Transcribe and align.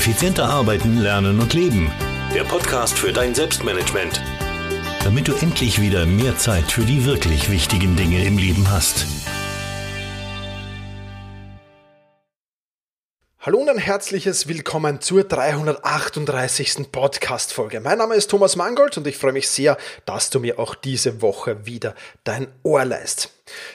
Effizienter 0.00 0.48
arbeiten, 0.48 0.96
lernen 0.96 1.38
und 1.40 1.52
leben. 1.52 1.92
Der 2.34 2.44
Podcast 2.44 2.98
für 2.98 3.12
dein 3.12 3.34
Selbstmanagement. 3.34 4.22
Damit 5.04 5.28
du 5.28 5.34
endlich 5.34 5.78
wieder 5.78 6.06
mehr 6.06 6.38
Zeit 6.38 6.72
für 6.72 6.84
die 6.84 7.04
wirklich 7.04 7.50
wichtigen 7.50 7.96
Dinge 7.96 8.24
im 8.24 8.38
Leben 8.38 8.70
hast. 8.70 9.04
Hallo 13.40 13.58
und 13.58 13.68
ein 13.68 13.76
herzliches 13.76 14.48
Willkommen 14.48 15.02
zur 15.02 15.24
338. 15.24 16.90
Podcast-Folge. 16.90 17.80
Mein 17.80 17.98
Name 17.98 18.14
ist 18.14 18.30
Thomas 18.30 18.56
Mangold 18.56 18.96
und 18.96 19.06
ich 19.06 19.18
freue 19.18 19.32
mich 19.34 19.50
sehr, 19.50 19.76
dass 20.06 20.30
du 20.30 20.40
mir 20.40 20.58
auch 20.58 20.74
diese 20.74 21.20
Woche 21.20 21.66
wieder 21.66 21.94
dein 22.24 22.48
Ohr 22.62 22.86
leist. 22.86 23.28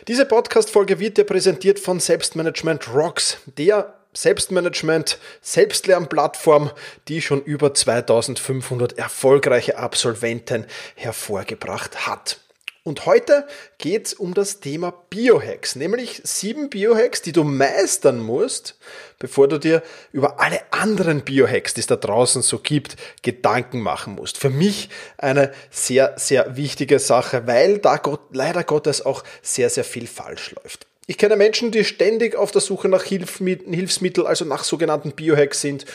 Diese 0.08 0.26
Podcast-Folge 0.26 1.00
wird 1.00 1.20
dir 1.20 1.26
präsentiert 1.26 1.80
von 1.80 2.00
Selbstmanagement 2.00 2.92
Rocks, 2.92 3.38
der 3.60 3.94
Selbstmanagement, 4.16 5.20
Selbstlernplattform, 5.42 6.72
die 7.08 7.22
schon 7.22 7.44
über 7.44 7.74
2500 7.74 8.98
erfolgreiche 8.98 9.78
Absolventen 9.78 10.66
hervorgebracht 10.96 12.08
hat. 12.08 12.40
Und 12.88 13.08
heute 13.08 13.48
geht's 13.80 14.14
um 14.14 14.36
das 14.36 14.60
Thema 14.60 14.94
Biohacks, 15.10 15.76
nämlich 15.76 16.22
sieben 16.24 16.70
Biohacks, 16.70 17.24
die 17.24 17.32
du 17.32 17.44
meistern 17.44 18.20
musst, 18.20 18.78
bevor 19.18 19.48
du 19.48 19.58
dir 19.58 19.82
über 20.12 20.40
alle 20.40 20.62
anderen 20.70 21.22
Biohacks, 21.22 21.74
die 21.74 21.80
es 21.80 21.88
da 21.88 21.96
draußen 21.96 22.44
so 22.44 22.60
gibt, 22.60 22.96
Gedanken 23.24 23.80
machen 23.82 24.14
musst. 24.14 24.38
Für 24.38 24.52
mich 24.52 24.90
eine 25.18 25.52
sehr, 25.72 26.14
sehr 26.18 26.58
wichtige 26.58 27.00
Sache, 27.00 27.48
weil 27.48 27.80
da 27.80 27.98
Gott, 27.98 28.22
leider 28.34 28.64
Gottes 28.64 29.04
auch 29.04 29.24
sehr, 29.42 29.72
sehr 29.72 29.84
viel 29.84 30.06
falsch 30.06 30.52
läuft. 30.52 30.86
Ich 31.08 31.18
kenne 31.18 31.36
Menschen, 31.36 31.72
die 31.72 31.84
ständig 31.84 32.36
auf 32.36 32.52
der 32.52 32.62
Suche 32.62 32.88
nach 32.90 33.04
Hilfsmitteln, 33.04 34.26
also 34.26 34.44
nach 34.46 34.64
sogenannten 34.64 35.12
Biohacks 35.12 35.62
sind 35.62 35.86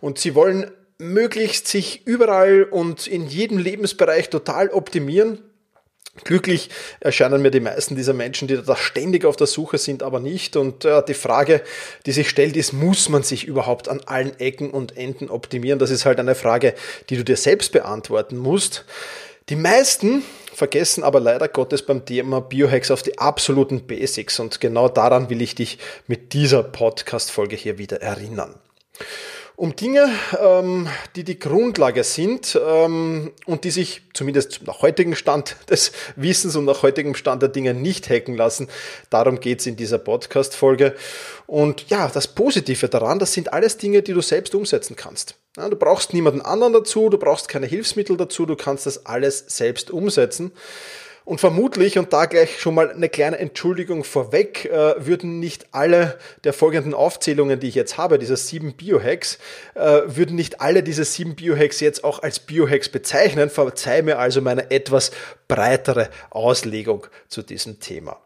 und 0.00 0.18
sie 0.18 0.34
wollen 0.34 0.70
möglichst 0.98 1.66
sich 1.66 2.06
überall 2.06 2.62
und 2.64 3.08
in 3.08 3.26
jedem 3.26 3.58
Lebensbereich 3.58 4.30
total 4.30 4.68
optimieren. 4.70 5.42
Glücklich 6.24 6.68
erscheinen 7.00 7.40
mir 7.40 7.50
die 7.50 7.60
meisten 7.60 7.96
dieser 7.96 8.12
Menschen, 8.12 8.46
die 8.46 8.62
da 8.62 8.76
ständig 8.76 9.24
auf 9.24 9.34
der 9.36 9.46
Suche 9.46 9.78
sind, 9.78 10.02
aber 10.02 10.20
nicht. 10.20 10.56
Und 10.56 10.84
äh, 10.84 11.02
die 11.02 11.14
Frage, 11.14 11.62
die 12.04 12.12
sich 12.12 12.28
stellt, 12.28 12.54
ist, 12.54 12.74
muss 12.74 13.08
man 13.08 13.22
sich 13.22 13.46
überhaupt 13.46 13.88
an 13.88 14.02
allen 14.04 14.38
Ecken 14.38 14.70
und 14.70 14.96
Enden 14.98 15.30
optimieren? 15.30 15.78
Das 15.78 15.90
ist 15.90 16.04
halt 16.04 16.20
eine 16.20 16.34
Frage, 16.34 16.74
die 17.08 17.16
du 17.16 17.24
dir 17.24 17.38
selbst 17.38 17.72
beantworten 17.72 18.36
musst. 18.36 18.84
Die 19.48 19.56
meisten 19.56 20.22
vergessen 20.54 21.04
aber 21.04 21.20
leider 21.20 21.48
Gottes 21.48 21.82
beim 21.82 22.04
Thema 22.04 22.40
Biohacks 22.40 22.90
auf 22.90 23.02
die 23.02 23.18
absoluten 23.18 23.86
Basics. 23.86 24.38
Und 24.40 24.60
genau 24.60 24.88
daran 24.88 25.30
will 25.30 25.42
ich 25.42 25.54
dich 25.54 25.78
mit 26.06 26.32
dieser 26.32 26.62
Podcast-Folge 26.62 27.56
hier 27.56 27.78
wieder 27.78 28.02
erinnern 28.02 28.54
um 29.62 29.76
Dinge, 29.76 30.10
ähm, 30.40 30.88
die 31.14 31.22
die 31.22 31.38
Grundlage 31.38 32.02
sind 32.02 32.58
ähm, 32.66 33.30
und 33.46 33.62
die 33.62 33.70
sich 33.70 34.02
zumindest 34.12 34.62
nach 34.66 34.82
heutigem 34.82 35.14
Stand 35.14 35.54
des 35.70 35.92
Wissens 36.16 36.56
und 36.56 36.64
nach 36.64 36.82
heutigem 36.82 37.14
Stand 37.14 37.42
der 37.42 37.48
Dinge 37.48 37.72
nicht 37.72 38.10
hacken 38.10 38.36
lassen. 38.36 38.66
Darum 39.08 39.38
geht's 39.38 39.64
in 39.66 39.76
dieser 39.76 39.98
Podcast-Folge. 39.98 40.96
Und 41.46 41.88
ja, 41.90 42.08
das 42.08 42.26
Positive 42.26 42.88
daran, 42.88 43.20
das 43.20 43.34
sind 43.34 43.52
alles 43.52 43.76
Dinge, 43.76 44.02
die 44.02 44.14
du 44.14 44.20
selbst 44.20 44.56
umsetzen 44.56 44.96
kannst. 44.96 45.36
Ja, 45.56 45.68
du 45.68 45.76
brauchst 45.76 46.12
niemanden 46.12 46.40
anderen 46.40 46.72
dazu, 46.72 47.08
du 47.08 47.16
brauchst 47.16 47.46
keine 47.48 47.66
Hilfsmittel 47.66 48.16
dazu, 48.16 48.46
du 48.46 48.56
kannst 48.56 48.86
das 48.86 49.06
alles 49.06 49.44
selbst 49.46 49.92
umsetzen. 49.92 50.50
Und 51.24 51.40
vermutlich, 51.40 51.98
und 51.98 52.12
da 52.12 52.26
gleich 52.26 52.60
schon 52.60 52.74
mal 52.74 52.90
eine 52.90 53.08
kleine 53.08 53.38
Entschuldigung 53.38 54.02
vorweg, 54.02 54.64
äh, 54.64 54.94
würden 55.06 55.38
nicht 55.38 55.66
alle 55.72 56.18
der 56.42 56.52
folgenden 56.52 56.94
Aufzählungen, 56.94 57.60
die 57.60 57.68
ich 57.68 57.74
jetzt 57.76 57.96
habe, 57.96 58.18
dieser 58.18 58.36
sieben 58.36 58.74
Biohacks, 58.74 59.38
äh, 59.74 60.02
würden 60.06 60.34
nicht 60.34 60.60
alle 60.60 60.82
diese 60.82 61.04
sieben 61.04 61.36
Biohacks 61.36 61.80
jetzt 61.80 62.02
auch 62.02 62.22
als 62.22 62.40
Biohacks 62.40 62.88
bezeichnen. 62.88 63.50
Verzeih 63.50 64.02
mir 64.02 64.18
also 64.18 64.40
meine 64.40 64.70
etwas 64.70 65.12
breitere 65.46 66.08
Auslegung 66.30 67.06
zu 67.28 67.42
diesem 67.42 67.78
Thema. 67.78 68.20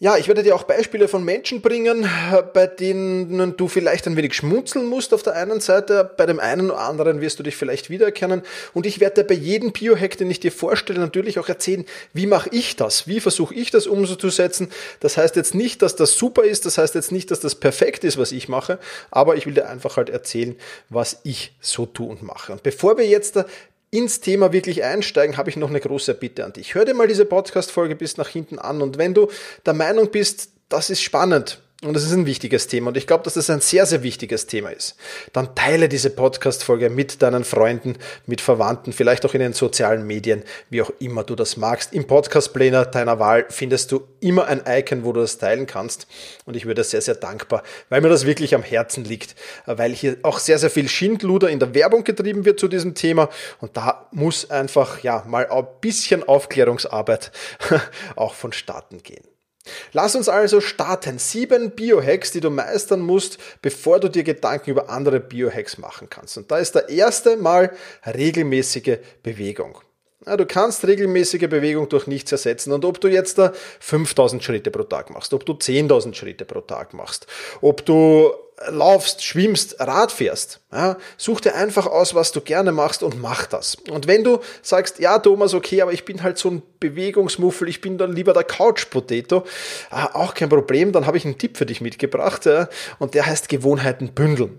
Ja, 0.00 0.16
ich 0.16 0.28
werde 0.28 0.44
dir 0.44 0.54
auch 0.54 0.62
Beispiele 0.62 1.08
von 1.08 1.24
Menschen 1.24 1.60
bringen, 1.60 2.08
bei 2.54 2.68
denen 2.68 3.56
du 3.56 3.66
vielleicht 3.66 4.06
ein 4.06 4.16
wenig 4.16 4.32
schmunzeln 4.32 4.86
musst 4.86 5.12
auf 5.12 5.24
der 5.24 5.34
einen 5.34 5.58
Seite, 5.58 6.08
bei 6.16 6.24
dem 6.24 6.38
einen 6.38 6.70
oder 6.70 6.78
anderen 6.78 7.20
wirst 7.20 7.40
du 7.40 7.42
dich 7.42 7.56
vielleicht 7.56 7.90
wiedererkennen 7.90 8.42
und 8.74 8.86
ich 8.86 9.00
werde 9.00 9.22
dir 9.22 9.26
bei 9.26 9.34
jedem 9.34 9.72
Biohack, 9.72 10.16
den 10.16 10.30
ich 10.30 10.38
dir 10.38 10.52
vorstelle, 10.52 11.00
natürlich 11.00 11.40
auch 11.40 11.48
erzählen, 11.48 11.84
wie 12.12 12.28
mache 12.28 12.48
ich 12.52 12.76
das, 12.76 13.08
wie 13.08 13.18
versuche 13.18 13.56
ich 13.56 13.72
das 13.72 13.88
umzusetzen. 13.88 14.70
Das 15.00 15.16
heißt 15.16 15.34
jetzt 15.34 15.56
nicht, 15.56 15.82
dass 15.82 15.96
das 15.96 16.14
super 16.14 16.44
ist, 16.44 16.64
das 16.64 16.78
heißt 16.78 16.94
jetzt 16.94 17.10
nicht, 17.10 17.32
dass 17.32 17.40
das 17.40 17.56
perfekt 17.56 18.04
ist, 18.04 18.18
was 18.18 18.30
ich 18.30 18.48
mache, 18.48 18.78
aber 19.10 19.34
ich 19.34 19.46
will 19.46 19.54
dir 19.54 19.68
einfach 19.68 19.96
halt 19.96 20.10
erzählen, 20.10 20.54
was 20.90 21.18
ich 21.24 21.56
so 21.60 21.86
tue 21.86 22.06
und 22.08 22.22
mache. 22.22 22.52
Und 22.52 22.62
bevor 22.62 22.98
wir 22.98 23.06
jetzt 23.08 23.36
ins 23.90 24.20
Thema 24.20 24.52
wirklich 24.52 24.84
einsteigen, 24.84 25.36
habe 25.36 25.50
ich 25.50 25.56
noch 25.56 25.70
eine 25.70 25.80
große 25.80 26.14
Bitte 26.14 26.44
an 26.44 26.52
dich. 26.52 26.74
Hör 26.74 26.84
dir 26.84 26.94
mal 26.94 27.08
diese 27.08 27.24
Podcast-Folge 27.24 27.96
bis 27.96 28.16
nach 28.16 28.28
hinten 28.28 28.58
an 28.58 28.82
und 28.82 28.98
wenn 28.98 29.14
du 29.14 29.28
der 29.64 29.74
Meinung 29.74 30.10
bist, 30.10 30.50
das 30.68 30.90
ist 30.90 31.02
spannend, 31.02 31.60
und 31.84 31.94
das 31.94 32.02
ist 32.02 32.12
ein 32.12 32.26
wichtiges 32.26 32.66
Thema 32.66 32.88
und 32.88 32.96
ich 32.96 33.06
glaube, 33.06 33.22
dass 33.22 33.34
das 33.34 33.50
ein 33.50 33.60
sehr, 33.60 33.86
sehr 33.86 34.02
wichtiges 34.02 34.48
Thema 34.48 34.70
ist, 34.70 34.96
dann 35.32 35.54
teile 35.54 35.88
diese 35.88 36.10
Podcast-Folge 36.10 36.90
mit 36.90 37.22
deinen 37.22 37.44
Freunden, 37.44 37.94
mit 38.26 38.40
Verwandten, 38.40 38.92
vielleicht 38.92 39.24
auch 39.24 39.32
in 39.32 39.38
den 39.38 39.52
sozialen 39.52 40.04
Medien, 40.04 40.42
wie 40.70 40.82
auch 40.82 40.90
immer 40.98 41.22
du 41.22 41.36
das 41.36 41.56
magst. 41.56 41.92
Im 41.92 42.08
Podcast-Planer 42.08 42.86
deiner 42.86 43.20
Wahl 43.20 43.46
findest 43.48 43.92
du 43.92 44.08
immer 44.18 44.46
ein 44.46 44.62
Icon, 44.66 45.04
wo 45.04 45.12
du 45.12 45.20
das 45.20 45.38
teilen 45.38 45.66
kannst 45.66 46.08
und 46.46 46.56
ich 46.56 46.66
würde 46.66 46.82
sehr, 46.82 47.00
sehr 47.00 47.14
dankbar, 47.14 47.62
weil 47.90 48.00
mir 48.00 48.08
das 48.08 48.26
wirklich 48.26 48.56
am 48.56 48.64
Herzen 48.64 49.04
liegt, 49.04 49.36
weil 49.66 49.92
hier 49.92 50.16
auch 50.22 50.40
sehr, 50.40 50.58
sehr 50.58 50.70
viel 50.70 50.88
Schindluder 50.88 51.48
in 51.48 51.60
der 51.60 51.74
Werbung 51.74 52.02
getrieben 52.02 52.44
wird 52.44 52.58
zu 52.58 52.66
diesem 52.66 52.96
Thema 52.96 53.28
und 53.60 53.76
da 53.76 54.08
muss 54.10 54.50
einfach, 54.50 55.04
ja, 55.04 55.24
mal 55.28 55.48
ein 55.48 55.66
bisschen 55.80 56.26
Aufklärungsarbeit 56.26 57.30
auch 58.16 58.34
vonstatten 58.34 59.00
gehen. 59.04 59.37
Lass 59.92 60.14
uns 60.14 60.28
also 60.28 60.60
starten. 60.60 61.18
Sieben 61.18 61.70
Biohacks, 61.72 62.30
die 62.32 62.40
du 62.40 62.50
meistern 62.50 63.00
musst, 63.00 63.38
bevor 63.62 64.00
du 64.00 64.08
dir 64.08 64.24
Gedanken 64.24 64.70
über 64.70 64.90
andere 64.90 65.20
Biohacks 65.20 65.78
machen 65.78 66.08
kannst. 66.10 66.36
Und 66.38 66.50
da 66.50 66.58
ist 66.58 66.74
der 66.74 66.88
erste 66.88 67.36
Mal 67.36 67.72
regelmäßige 68.06 68.98
Bewegung. 69.22 69.78
Du 70.24 70.46
kannst 70.46 70.84
regelmäßige 70.84 71.48
Bewegung 71.48 71.88
durch 71.88 72.06
nichts 72.06 72.32
ersetzen. 72.32 72.72
Und 72.72 72.84
ob 72.84 73.00
du 73.00 73.08
jetzt 73.08 73.38
da 73.38 73.52
5000 73.80 74.42
Schritte 74.42 74.70
pro 74.70 74.82
Tag 74.82 75.10
machst, 75.10 75.32
ob 75.32 75.46
du 75.46 75.52
10.000 75.52 76.14
Schritte 76.14 76.44
pro 76.44 76.60
Tag 76.60 76.92
machst, 76.92 77.26
ob 77.60 77.84
du 77.84 78.32
laufst, 78.68 79.24
schwimmst, 79.24 79.78
Rad 79.78 80.10
fährst. 80.10 80.60
Ja, 80.72 80.96
such 81.16 81.40
dir 81.40 81.54
einfach 81.54 81.86
aus, 81.86 82.14
was 82.14 82.32
du 82.32 82.40
gerne 82.40 82.72
machst 82.72 83.02
und 83.02 83.20
mach 83.20 83.46
das. 83.46 83.76
Und 83.90 84.06
wenn 84.06 84.24
du 84.24 84.40
sagst, 84.62 84.98
ja 84.98 85.18
Thomas, 85.18 85.54
okay, 85.54 85.82
aber 85.82 85.92
ich 85.92 86.04
bin 86.04 86.22
halt 86.22 86.38
so 86.38 86.50
ein 86.50 86.62
Bewegungsmuffel, 86.80 87.68
ich 87.68 87.80
bin 87.80 87.98
dann 87.98 88.12
lieber 88.12 88.32
der 88.32 88.44
Couch-Potato, 88.44 89.44
ah, 89.90 90.10
auch 90.14 90.34
kein 90.34 90.48
Problem, 90.48 90.92
dann 90.92 91.06
habe 91.06 91.16
ich 91.16 91.24
einen 91.24 91.38
Tipp 91.38 91.56
für 91.56 91.66
dich 91.66 91.80
mitgebracht 91.80 92.46
ja, 92.46 92.68
und 92.98 93.14
der 93.14 93.26
heißt 93.26 93.48
Gewohnheiten 93.48 94.12
bündeln. 94.14 94.58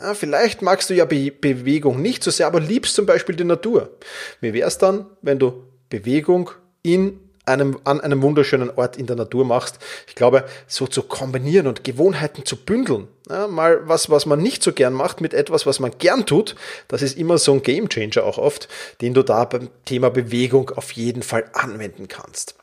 Ja, 0.00 0.14
vielleicht 0.14 0.62
magst 0.62 0.90
du 0.90 0.94
ja 0.94 1.04
Be 1.04 1.30
Bewegung 1.30 2.00
nicht 2.00 2.24
so 2.24 2.30
sehr, 2.30 2.46
aber 2.46 2.60
liebst 2.60 2.94
zum 2.94 3.06
Beispiel 3.06 3.36
die 3.36 3.44
Natur. 3.44 3.96
Wie 4.40 4.52
wäre 4.52 4.66
es 4.66 4.78
dann, 4.78 5.06
wenn 5.20 5.38
du 5.38 5.64
Bewegung 5.90 6.50
in 6.82 7.20
einem, 7.50 7.78
an 7.84 8.00
einem 8.00 8.22
wunderschönen 8.22 8.70
Ort 8.70 8.96
in 8.96 9.06
der 9.06 9.16
Natur 9.16 9.44
machst. 9.44 9.78
Ich 10.06 10.14
glaube, 10.14 10.44
so 10.66 10.86
zu 10.86 11.02
kombinieren 11.02 11.66
und 11.66 11.84
Gewohnheiten 11.84 12.44
zu 12.44 12.56
bündeln, 12.56 13.08
ja, 13.28 13.48
mal 13.48 13.88
was, 13.88 14.10
was 14.10 14.26
man 14.26 14.40
nicht 14.40 14.62
so 14.62 14.72
gern 14.72 14.92
macht 14.92 15.20
mit 15.20 15.34
etwas, 15.34 15.66
was 15.66 15.80
man 15.80 15.92
gern 15.98 16.26
tut, 16.26 16.54
das 16.88 17.02
ist 17.02 17.18
immer 17.18 17.38
so 17.38 17.52
ein 17.52 17.62
Gamechanger 17.62 18.24
auch 18.24 18.38
oft, 18.38 18.68
den 19.00 19.14
du 19.14 19.22
da 19.22 19.44
beim 19.44 19.68
Thema 19.84 20.10
Bewegung 20.10 20.70
auf 20.70 20.92
jeden 20.92 21.22
Fall 21.22 21.44
anwenden 21.52 22.08
kannst. 22.08 22.54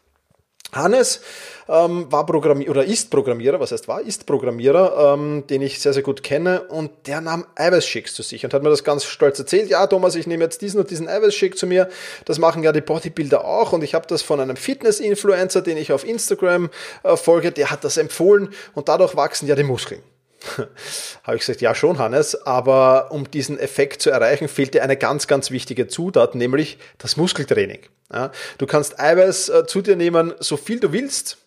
Hannes 0.74 1.22
ähm, 1.70 2.12
war 2.12 2.26
Programmierer 2.26 2.72
oder 2.72 2.86
ist 2.86 3.10
Programmierer, 3.10 3.60
was 3.60 3.72
heißt 3.72 3.88
war, 3.88 4.02
ist 4.02 4.26
Programmierer, 4.26 5.14
ähm, 5.14 5.46
den 5.48 5.62
ich 5.62 5.80
sehr, 5.80 5.94
sehr 5.94 6.04
gut 6.04 6.24
kenne 6.24 6.64
und 6.64 6.92
der 7.08 7.22
nahm 7.22 7.46
Eiweißshakes 7.56 8.14
zu 8.14 8.24
sich 8.24 8.44
und 8.44 8.54
hat 8.54 8.64
mir 8.64 8.70
das 8.70 8.84
ganz 8.84 9.06
stolz 9.06 9.40
erzählt. 9.40 9.70
Ja, 9.70 9.88
Thomas, 9.88 10.16
ich 10.16 10.28
nehme 10.28 10.44
jetzt 10.44 10.62
diesen 10.62 10.80
und 10.80 10.90
diesen 10.90 11.08
Eiweißshake 11.08 11.56
zu 11.56 11.68
mir. 11.68 11.90
Das 12.26 12.40
machen 12.40 12.64
ja 12.64 12.72
die 12.72 12.82
Bodybuilder 12.82 13.46
auch 13.46 13.74
und 13.74 13.84
ich 13.84 13.94
habe 13.94 14.08
das 14.08 14.22
von 14.22 14.40
einem 14.40 14.58
Fitness-Influencer, 14.58 15.62
den 15.62 15.78
ich 15.78 15.92
auf 15.92 16.06
Instagram 16.06 16.70
äh, 17.04 17.16
folge, 17.16 17.52
der 17.52 17.72
hat 17.72 17.84
das 17.84 17.98
empfohlen 17.98 18.50
und 18.74 18.90
dadurch 18.90 19.16
wachsen 19.16 19.48
ja 19.48 19.56
die 19.56 19.64
Muskeln. 19.64 20.02
habe 21.24 21.36
ich 21.36 21.42
gesagt, 21.42 21.62
ja 21.62 21.76
schon, 21.76 21.98
Hannes, 21.98 22.36
aber 22.46 23.12
um 23.12 23.30
diesen 23.30 23.60
Effekt 23.60 24.02
zu 24.02 24.10
erreichen, 24.10 24.48
fehlt 24.48 24.74
dir 24.74 24.84
eine 24.84 24.98
ganz, 24.98 25.28
ganz 25.28 25.52
wichtige 25.52 25.88
Zutat, 25.88 26.36
nämlich 26.36 26.78
das 26.98 27.18
Muskeltraining. 27.18 27.80
Ja, 28.12 28.32
du 28.58 28.66
kannst 28.66 29.00
Eiweiß 29.00 29.50
äh, 29.50 29.66
zu 29.68 29.82
dir 29.82 29.96
nehmen, 29.96 30.34
so 30.40 30.58
viel 30.58 30.80
du 30.80 30.92
willst. 30.94 31.38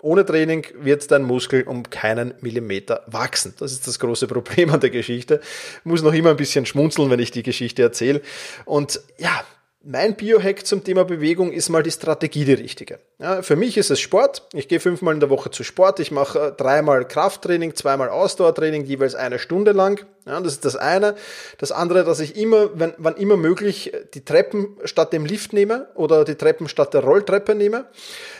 Ohne 0.00 0.24
Training 0.24 0.64
wird 0.74 1.10
dein 1.10 1.22
Muskel 1.24 1.64
um 1.64 1.90
keinen 1.90 2.34
Millimeter 2.40 3.02
wachsen. 3.08 3.54
Das 3.58 3.72
ist 3.72 3.86
das 3.88 3.98
große 3.98 4.28
Problem 4.28 4.70
an 4.70 4.78
der 4.78 4.90
Geschichte. 4.90 5.40
Ich 5.80 5.84
muss 5.84 6.02
noch 6.02 6.12
immer 6.12 6.30
ein 6.30 6.36
bisschen 6.36 6.66
schmunzeln, 6.66 7.10
wenn 7.10 7.18
ich 7.18 7.32
die 7.32 7.42
Geschichte 7.42 7.82
erzähle. 7.82 8.22
Und 8.64 9.00
ja, 9.18 9.44
mein 9.84 10.16
Biohack 10.16 10.66
zum 10.66 10.82
Thema 10.82 11.04
Bewegung 11.04 11.52
ist 11.52 11.68
mal 11.68 11.82
die 11.84 11.92
Strategie 11.92 12.44
die 12.44 12.54
richtige. 12.54 12.98
Ja, 13.18 13.42
für 13.42 13.54
mich 13.54 13.76
ist 13.76 13.90
es 13.90 14.00
Sport. 14.00 14.48
Ich 14.52 14.66
gehe 14.66 14.80
fünfmal 14.80 15.14
in 15.14 15.20
der 15.20 15.30
Woche 15.30 15.50
zu 15.50 15.62
Sport. 15.62 16.00
Ich 16.00 16.10
mache 16.10 16.48
äh, 16.48 16.52
dreimal 16.52 17.06
Krafttraining, 17.06 17.76
zweimal 17.76 18.08
Ausdauertraining, 18.08 18.84
jeweils 18.84 19.14
eine 19.14 19.38
Stunde 19.38 19.72
lang. 19.72 20.04
Ja, 20.28 20.40
das 20.40 20.52
ist 20.52 20.64
das 20.66 20.76
eine. 20.76 21.14
Das 21.56 21.72
andere, 21.72 22.04
dass 22.04 22.20
ich 22.20 22.36
immer, 22.36 22.68
wenn, 22.78 22.92
wann 22.98 23.16
immer 23.16 23.38
möglich, 23.38 23.92
die 24.12 24.22
Treppen 24.24 24.76
statt 24.84 25.14
dem 25.14 25.24
Lift 25.24 25.54
nehme 25.54 25.88
oder 25.94 26.26
die 26.26 26.34
Treppen 26.34 26.68
statt 26.68 26.92
der 26.92 27.02
Rolltreppe 27.02 27.54
nehme. 27.54 27.86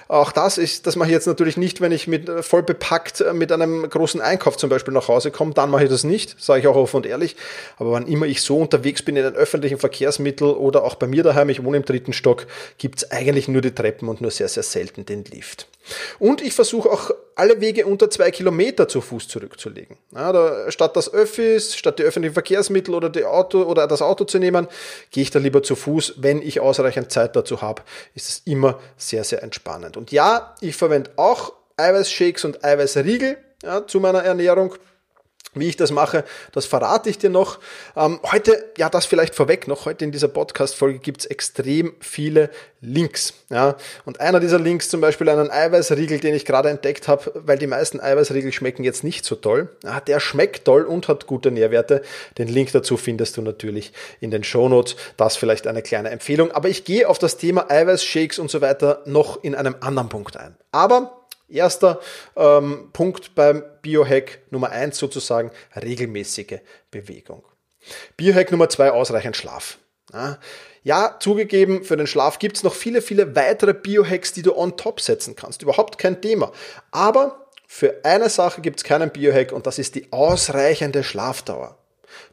Auch 0.06 0.30
das 0.32 0.58
ist, 0.58 0.86
das 0.86 0.96
mache 0.96 1.08
ich 1.08 1.14
jetzt 1.14 1.26
natürlich 1.26 1.56
nicht, 1.56 1.80
wenn 1.80 1.92
ich 1.92 2.06
mit 2.06 2.30
voll 2.44 2.62
bepackt 2.62 3.24
mit 3.32 3.52
einem 3.52 3.88
großen 3.88 4.20
Einkauf 4.20 4.56
zum 4.58 4.68
Beispiel 4.68 4.92
nach 4.92 5.08
Hause 5.08 5.30
komme, 5.30 5.54
dann 5.54 5.70
mache 5.70 5.84
ich 5.84 5.90
das 5.90 6.04
nicht, 6.04 6.36
sage 6.38 6.60
ich 6.60 6.66
auch 6.66 6.76
offen 6.76 6.96
und 6.96 7.06
ehrlich. 7.06 7.36
Aber 7.78 7.92
wann 7.92 8.06
immer 8.06 8.26
ich 8.26 8.42
so 8.42 8.58
unterwegs 8.58 9.02
bin 9.02 9.16
in 9.16 9.24
den 9.24 9.34
öffentlichen 9.34 9.78
Verkehrsmitteln 9.78 10.50
oder 10.50 10.84
auch 10.84 10.94
bei 10.94 11.06
mir 11.06 11.22
daheim, 11.22 11.48
ich 11.48 11.64
wohne 11.64 11.78
im 11.78 11.84
dritten 11.84 12.12
Stock, 12.12 12.46
gibt's 12.76 13.10
eigentlich 13.10 13.48
nur 13.48 13.62
die 13.62 13.74
Treppen 13.74 14.08
und 14.08 14.20
nur 14.20 14.30
sehr, 14.30 14.48
sehr 14.48 14.62
selten 14.62 15.06
den 15.06 15.24
Lift. 15.24 15.68
Und 16.18 16.42
ich 16.42 16.52
versuche 16.52 16.90
auch 16.90 17.10
alle 17.38 17.60
Wege 17.60 17.86
unter 17.86 18.10
zwei 18.10 18.30
Kilometer 18.30 18.88
zu 18.88 19.00
Fuß 19.00 19.28
zurückzulegen. 19.28 19.96
Ja, 20.12 20.32
da, 20.32 20.70
statt 20.70 20.96
das 20.96 21.12
Öffis, 21.12 21.76
statt 21.76 21.98
die 21.98 22.02
öffentlichen 22.02 22.34
Verkehrsmittel 22.34 22.94
oder, 22.94 23.10
die 23.10 23.24
Auto, 23.24 23.62
oder 23.62 23.86
das 23.86 24.02
Auto 24.02 24.24
zu 24.24 24.38
nehmen, 24.38 24.66
gehe 25.10 25.22
ich 25.22 25.30
da 25.30 25.38
lieber 25.38 25.62
zu 25.62 25.76
Fuß. 25.76 26.14
Wenn 26.16 26.42
ich 26.42 26.60
ausreichend 26.60 27.12
Zeit 27.12 27.36
dazu 27.36 27.62
habe, 27.62 27.82
ist 28.14 28.28
es 28.28 28.42
immer 28.44 28.80
sehr, 28.96 29.22
sehr 29.22 29.42
entspannend. 29.42 29.96
Und 29.96 30.10
ja, 30.10 30.54
ich 30.60 30.76
verwende 30.76 31.10
auch 31.16 31.52
Eiweißshakes 31.76 32.44
und 32.44 32.64
Eiweißriegel 32.64 33.38
ja, 33.62 33.86
zu 33.86 34.00
meiner 34.00 34.24
Ernährung. 34.24 34.74
Wie 35.54 35.68
ich 35.68 35.76
das 35.76 35.90
mache, 35.90 36.24
das 36.52 36.66
verrate 36.66 37.08
ich 37.08 37.16
dir 37.16 37.30
noch. 37.30 37.58
Ähm, 37.96 38.20
heute, 38.30 38.70
ja, 38.76 38.90
das 38.90 39.06
vielleicht 39.06 39.34
vorweg 39.34 39.66
noch, 39.66 39.86
heute 39.86 40.04
in 40.04 40.12
dieser 40.12 40.28
Podcast-Folge 40.28 40.98
gibt's 40.98 41.24
extrem 41.24 41.94
viele 42.00 42.50
Links. 42.82 43.32
Ja? 43.48 43.76
Und 44.04 44.20
einer 44.20 44.40
dieser 44.40 44.58
Links 44.58 44.90
zum 44.90 45.00
Beispiel 45.00 45.28
einen 45.28 45.50
Eiweißriegel, 45.50 46.20
den 46.20 46.34
ich 46.34 46.44
gerade 46.44 46.68
entdeckt 46.68 47.08
habe, 47.08 47.32
weil 47.34 47.56
die 47.56 47.66
meisten 47.66 47.98
Eiweißriegel 47.98 48.52
schmecken 48.52 48.84
jetzt 48.84 49.04
nicht 49.04 49.24
so 49.24 49.36
toll. 49.36 49.70
Ja, 49.84 50.00
der 50.00 50.20
schmeckt 50.20 50.66
toll 50.66 50.82
und 50.82 51.08
hat 51.08 51.26
gute 51.26 51.50
Nährwerte. 51.50 52.02
Den 52.36 52.48
Link 52.48 52.70
dazu 52.72 52.98
findest 52.98 53.38
du 53.38 53.42
natürlich 53.42 53.92
in 54.20 54.30
den 54.30 54.44
Shownotes. 54.44 54.96
Das 55.16 55.36
vielleicht 55.36 55.66
eine 55.66 55.80
kleine 55.80 56.10
Empfehlung. 56.10 56.52
Aber 56.52 56.68
ich 56.68 56.84
gehe 56.84 57.08
auf 57.08 57.18
das 57.18 57.38
Thema 57.38 57.70
Eiweißshakes 57.70 58.38
und 58.38 58.50
so 58.50 58.60
weiter 58.60 59.02
noch 59.06 59.42
in 59.42 59.54
einem 59.54 59.76
anderen 59.80 60.10
Punkt 60.10 60.36
ein. 60.36 60.56
Aber 60.72 61.17
Erster 61.48 62.00
ähm, 62.36 62.90
Punkt 62.92 63.34
beim 63.34 63.62
Biohack 63.82 64.40
Nummer 64.50 64.70
eins 64.70 64.98
sozusagen 64.98 65.50
regelmäßige 65.74 66.60
Bewegung. 66.90 67.44
Biohack 68.16 68.50
Nummer 68.50 68.68
zwei 68.68 68.90
ausreichend 68.90 69.36
Schlaf. 69.36 69.78
Ja, 70.82 71.16
zugegeben, 71.20 71.84
für 71.84 71.96
den 71.96 72.06
Schlaf 72.06 72.38
gibt's 72.38 72.62
noch 72.62 72.74
viele, 72.74 73.02
viele 73.02 73.36
weitere 73.36 73.74
Biohacks, 73.74 74.32
die 74.32 74.42
du 74.42 74.56
on 74.56 74.76
top 74.76 75.00
setzen 75.00 75.36
kannst. 75.36 75.62
Überhaupt 75.62 75.98
kein 75.98 76.20
Thema. 76.22 76.52
Aber 76.90 77.50
für 77.66 78.04
eine 78.04 78.30
Sache 78.30 78.62
gibt's 78.62 78.84
keinen 78.84 79.10
Biohack 79.10 79.52
und 79.52 79.66
das 79.66 79.78
ist 79.78 79.94
die 79.94 80.10
ausreichende 80.12 81.04
Schlafdauer. 81.04 81.76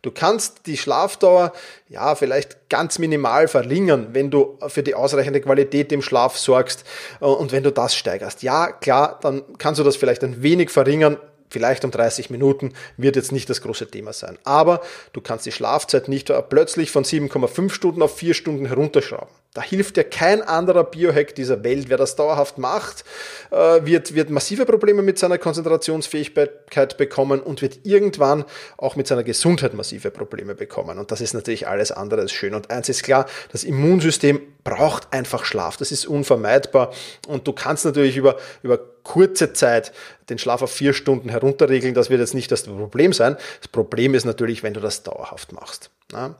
Du 0.01 0.11
kannst 0.11 0.67
die 0.67 0.77
Schlafdauer 0.77 1.53
ja 1.89 2.15
vielleicht 2.15 2.69
ganz 2.69 2.99
minimal 2.99 3.47
verringern, 3.47 4.09
wenn 4.13 4.29
du 4.31 4.57
für 4.67 4.83
die 4.83 4.95
ausreichende 4.95 5.41
Qualität 5.41 5.91
im 5.91 6.01
Schlaf 6.01 6.37
sorgst 6.37 6.83
äh, 7.21 7.25
und 7.25 7.51
wenn 7.51 7.63
du 7.63 7.71
das 7.71 7.95
steigerst. 7.95 8.43
Ja, 8.43 8.71
klar, 8.71 9.19
dann 9.21 9.43
kannst 9.57 9.79
du 9.79 9.83
das 9.83 9.95
vielleicht 9.95 10.23
ein 10.23 10.41
wenig 10.43 10.69
verringern, 10.69 11.17
vielleicht 11.56 11.86
um 11.86 11.92
30 11.92 12.30
Minuten, 12.30 12.74
wird 12.98 13.16
jetzt 13.16 13.31
nicht 13.31 13.50
das 13.50 13.62
große 13.62 13.88
Thema 13.88 14.12
sein. 14.12 14.38
Aber 14.44 14.81
du 15.13 15.22
kannst 15.22 15.46
die 15.46 15.54
Schlafzeit 15.54 16.10
nicht 16.10 16.30
plötzlich 16.50 16.92
von 16.92 17.06
7,5 17.06 17.69
Stunden 17.69 18.02
auf 18.02 18.18
4 18.18 18.34
Stunden 18.34 18.66
herunterschrauben. 18.66 19.34
Da 19.56 19.62
hilft 19.62 19.96
dir 19.96 20.04
kein 20.04 20.42
anderer 20.42 20.84
Biohack 20.84 21.34
dieser 21.34 21.63
Welt. 21.63 21.88
Wer 21.88 21.96
das 21.96 22.18
dauerhaft 22.18 22.57
macht, 22.57 23.06
äh, 23.52 23.86
wird, 23.86 24.13
wird 24.13 24.30
massive 24.30 24.66
Probleme 24.66 25.02
mit 25.02 25.18
seiner 25.18 25.38
Konzentrationsfähigkeit 25.38 26.98
bekommen 26.98 27.40
und 27.40 27.62
wird 27.62 27.80
irgendwann 27.84 28.44
auch 28.78 28.98
mit 28.98 29.07
seiner 29.07 29.24
Gesundheit 29.24 29.74
massive 29.74 30.12
Probleme 30.12 30.56
bekommen. 30.56 31.00
Und 31.00 31.10
das 31.12 31.22
ist 31.22 31.34
natürlich 31.34 31.69
alles 31.69 31.94
andere 31.94 32.19
als 32.19 32.34
schön. 32.34 32.54
Und 32.54 32.69
eins 32.69 32.90
ist 32.90 33.04
klar, 33.04 33.28
das 33.54 33.63
Immunsystem 33.63 34.42
braucht 34.66 35.13
einfach 35.13 35.46
Schlaf. 35.46 35.78
Das 35.78 35.94
ist 35.94 36.06
unvermeidbar. 36.06 36.92
Und 37.30 37.48
du 37.48 37.54
kannst 37.54 37.86
natürlich 37.86 38.18
über, 38.18 38.36
über 38.62 38.78
kurze 39.06 39.54
Zeit 39.54 39.94
den 40.30 40.38
Schlaf 40.38 40.62
auf 40.62 40.72
vier 40.72 40.94
Stunden 40.94 41.30
herunterregeln. 41.30 41.94
Das 41.94 42.10
wird 42.10 42.19
jetzt 42.19 42.34
nicht 42.34 42.52
das 42.52 42.63
Problem 42.63 43.13
sein. 43.13 43.38
Das 43.62 43.69
Problem 43.69 44.13
ist 44.13 44.25
natürlich, 44.25 44.63
wenn 44.63 44.74
du 44.74 44.81
das 44.81 45.04
dauerhaft 45.04 45.54
machst. 45.54 45.92
Ja. 46.12 46.36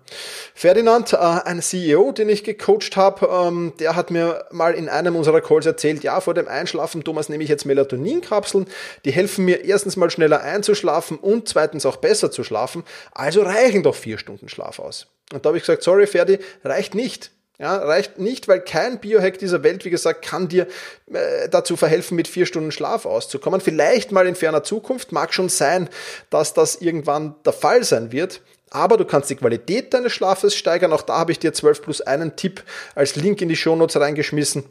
Ferdinand, 0.54 1.14
äh, 1.14 1.18
ein 1.18 1.62
CEO, 1.62 2.12
den 2.12 2.30
ich 2.30 2.44
gecoacht 2.44 2.98
habe, 2.98 3.28
ähm, 3.28 3.74
der 3.80 3.96
hat 3.96 4.12
mir 4.12 4.46
mal 4.52 4.74
in 4.74 4.90
einem 4.90 5.16
unserer 5.16 5.42
Calls 5.42 5.66
erzählt, 5.66 6.04
ja, 6.04 6.20
vor 6.20 6.34
dem 6.34 6.48
Einschlafen, 6.48 7.04
Thomas, 7.04 7.30
nehme 7.30 7.44
ich 7.44 7.50
jetzt 7.50 7.66
Melatoninkapseln. 7.66 8.68
Die 9.06 9.12
helfen 9.12 9.46
mir 9.46 9.64
erstens 9.64 9.96
mal 9.96 10.10
schneller 10.10 10.42
einzuschlafen 10.42 11.18
und 11.18 11.48
zweitens 11.48 11.86
auch 11.86 11.98
besser 11.98 12.32
zu 12.32 12.44
schlafen. 12.44 12.84
Also 13.12 13.42
reichen 13.44 13.84
doch 13.84 13.96
vier 13.96 14.18
Stunden 14.18 14.50
Schlaf 14.50 14.80
aus. 14.80 15.08
Und 15.34 15.46
da 15.46 15.50
habe 15.50 15.58
ich 15.58 15.64
gesagt, 15.64 15.84
sorry 15.84 16.06
Ferdi, 16.06 16.40
reicht 16.64 16.94
nicht. 16.94 17.32
Ja, 17.58 17.78
reicht 17.78 18.20
nicht, 18.20 18.48
weil 18.48 18.60
kein 18.60 19.00
Biohack 19.00 19.40
dieser 19.40 19.64
Welt, 19.64 19.86
wie 19.86 19.90
gesagt, 19.90 20.26
kann 20.26 20.50
dir 20.50 20.68
äh, 21.12 21.48
dazu 21.50 21.78
verhelfen, 21.78 22.16
mit 22.16 22.28
vier 22.28 22.46
Stunden 22.46 22.72
Schlaf 22.72 23.06
auszukommen. 23.06 23.62
Vielleicht 23.62 24.12
mal 24.12 24.28
in 24.28 24.36
ferner 24.36 24.64
Zukunft 24.64 25.14
mag 25.14 25.34
schon 25.34 25.48
sein, 25.48 25.90
dass 26.30 26.54
das 26.54 26.76
irgendwann 26.76 27.36
der 27.46 27.54
Fall 27.54 27.84
sein 27.84 28.12
wird. 28.12 28.42
Aber 28.72 28.98
du 28.98 29.06
kannst 29.06 29.30
die 29.30 29.38
Qualität 29.38 29.94
deines 29.94 30.12
Schlafes 30.12 30.56
steigern. 30.56 30.92
Auch 30.92 31.04
da 31.04 31.20
habe 31.20 31.32
ich 31.32 31.40
dir 31.40 31.54
12 31.54 31.82
plus 31.82 32.02
einen 32.02 32.36
Tipp 32.36 32.64
als 32.94 33.16
Link 33.16 33.42
in 33.42 33.48
die 33.48 33.56
Shownotes 33.56 34.00
reingeschmissen. 34.02 34.66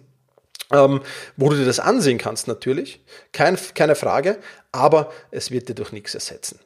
Ähm, 0.72 1.00
wo 1.36 1.48
du 1.48 1.56
dir 1.56 1.66
das 1.66 1.80
ansehen 1.80 2.18
kannst 2.18 2.48
natürlich, 2.48 3.04
Kein, 3.32 3.58
keine 3.74 3.94
Frage, 3.94 4.38
aber 4.72 5.12
es 5.30 5.50
wird 5.50 5.68
dir 5.68 5.74
durch 5.74 5.92
nichts 5.92 6.14
ersetzen. 6.14 6.58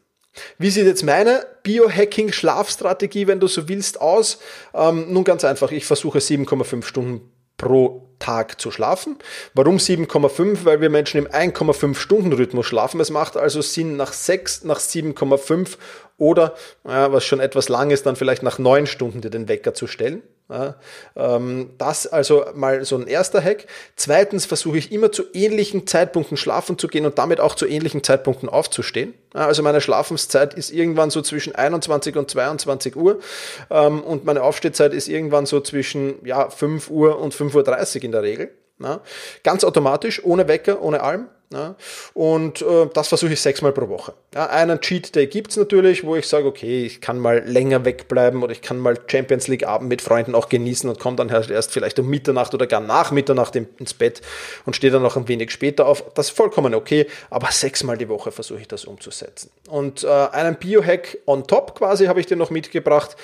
Wie 0.59 0.71
sieht 0.71 0.87
jetzt 0.87 1.05
meine 1.05 1.47
Biohacking-Schlafstrategie, 1.63 3.27
wenn 3.27 3.41
du 3.41 3.47
so 3.47 3.69
willst, 3.69 4.01
aus? 4.01 4.39
Ähm, 4.75 5.13
nun 5.13 5.25
ganz 5.25 5.45
einfach, 5.45 5.73
ich 5.73 5.85
versuche 5.85 6.19
7,5 6.19 6.85
Stunden 6.85 7.33
pro 7.57 8.09
Tag 8.19 8.61
zu 8.61 8.71
schlafen. 8.71 9.17
Warum 9.55 9.77
7,5? 9.77 10.65
Weil 10.65 10.81
wir 10.81 10.91
Menschen 10.91 11.19
im 11.19 11.29
1,5 11.29 11.95
Stunden 11.95 12.33
Rhythmus 12.33 12.67
schlafen. 12.67 13.01
Es 13.01 13.11
macht 13.11 13.37
also 13.37 13.61
Sinn, 13.61 13.97
nach 13.97 14.13
6, 14.13 14.65
nach 14.65 14.81
7,5 14.81 15.77
oder, 16.17 16.55
ja, 16.85 17.13
was 17.13 17.25
schon 17.25 17.41
etwas 17.41 17.69
lang 17.69 17.91
ist, 17.91 18.07
dann 18.07 18.17
vielleicht 18.17 18.43
nach 18.43 18.59
9 18.59 18.87
Stunden 18.87 19.21
dir 19.21 19.31
den 19.31 19.49
Wecker 19.49 19.75
zu 19.75 19.87
stellen. 19.87 20.23
Ja, 20.51 20.77
ähm, 21.15 21.75
das 21.77 22.07
also 22.07 22.47
mal 22.55 22.83
so 22.87 22.97
ein 22.97 23.07
erster 23.07 23.43
Hack. 23.43 23.67
Zweitens 23.97 24.47
versuche 24.47 24.79
ich 24.79 24.91
immer 24.91 25.13
zu 25.13 25.25
ähnlichen 25.35 25.87
Zeitpunkten 25.87 26.39
schlafen 26.39 26.79
zu 26.79 26.89
gehen 26.89 27.05
und 27.05 27.19
damit 27.19 27.39
auch 27.39 27.55
zu 27.55 27.67
ähnlichen 27.67 28.03
Zeitpunkten 28.03 28.49
aufzustehen. 28.49 29.13
Ja, 29.35 29.47
also 29.47 29.63
meine 29.63 29.83
Schlafenszeit 29.83 30.55
ist 30.55 30.71
irgendwann 30.71 31.11
so 31.11 31.21
zwischen 31.21 31.55
21 31.55 32.17
und 32.17 32.31
22 32.31 32.97
Uhr 32.97 33.21
ähm, 33.69 34.03
und 34.03 34.25
meine 34.25 34.43
Aufstehzeit 34.43 34.95
ist 34.95 35.09
irgendwann 35.09 35.45
so 35.45 35.61
zwischen 35.61 36.15
ja, 36.25 36.49
5 36.49 36.89
Uhr 36.89 37.19
und 37.19 37.35
5.30 37.35 37.97
Uhr 37.97 38.05
in 38.05 38.13
der 38.13 38.23
Regel. 38.23 38.51
Ja, 38.81 39.01
ganz 39.43 39.65
automatisch, 39.65 40.25
ohne 40.25 40.49
Wecker, 40.49 40.81
ohne 40.81 41.03
allem. 41.03 41.29
Ja, 41.51 41.77
und 42.13 42.61
äh, 42.61 42.89
das 42.93 43.09
versuche 43.09 43.33
ich 43.33 43.41
sechsmal 43.41 43.73
pro 43.73 43.89
Woche. 43.89 44.13
Ja, 44.35 44.51
einen 44.51 44.83
Cheat 44.83 45.15
Day 45.15 45.27
gibt's 45.29 45.57
natürlich, 45.57 46.05
wo 46.05 46.15
ich 46.15 46.29
sage, 46.29 46.47
okay, 46.47 46.85
ich 46.85 47.01
kann 47.01 47.19
mal 47.19 47.43
länger 47.43 47.87
wegbleiben 47.87 48.43
oder 48.43 48.53
ich 48.53 48.61
kann 48.61 48.79
mal 48.79 48.99
Champions 49.07 49.49
League 49.49 49.67
Abend 49.67 49.89
mit 49.89 50.03
Freunden 50.03 50.35
auch 50.35 50.51
genießen 50.51 50.91
und 50.91 51.01
komme 51.01 51.17
dann 51.17 51.33
halt 51.33 51.49
erst 51.49 51.73
vielleicht 51.73 51.99
um 51.99 52.07
Mitternacht 52.07 52.53
oder 52.53 52.67
gar 52.67 52.81
nach 52.81 53.13
Mitternacht 53.13 53.57
ins 53.57 53.95
Bett 53.95 54.21
und 54.67 54.77
stehe 54.77 54.93
dann 54.93 55.01
noch 55.01 55.17
ein 55.17 55.27
wenig 55.27 55.51
später 55.51 55.87
auf. 55.87 56.05
Das 56.13 56.29
ist 56.29 56.37
vollkommen 56.37 56.75
okay, 56.75 57.07
aber 57.31 57.51
sechsmal 57.51 57.97
die 57.97 58.11
Woche 58.11 58.31
versuche 58.31 58.61
ich 58.61 58.69
das 58.69 58.85
umzusetzen. 58.85 59.51
Und 59.71 60.05
äh, 60.05 60.09
einen 60.09 60.57
Biohack 60.57 61.17
on 61.25 61.47
top 61.47 61.79
quasi 61.79 62.07
habe 62.07 62.21
ich 62.21 62.27
dir 62.27 62.37
noch 62.37 62.51
mitgebracht. 62.51 63.17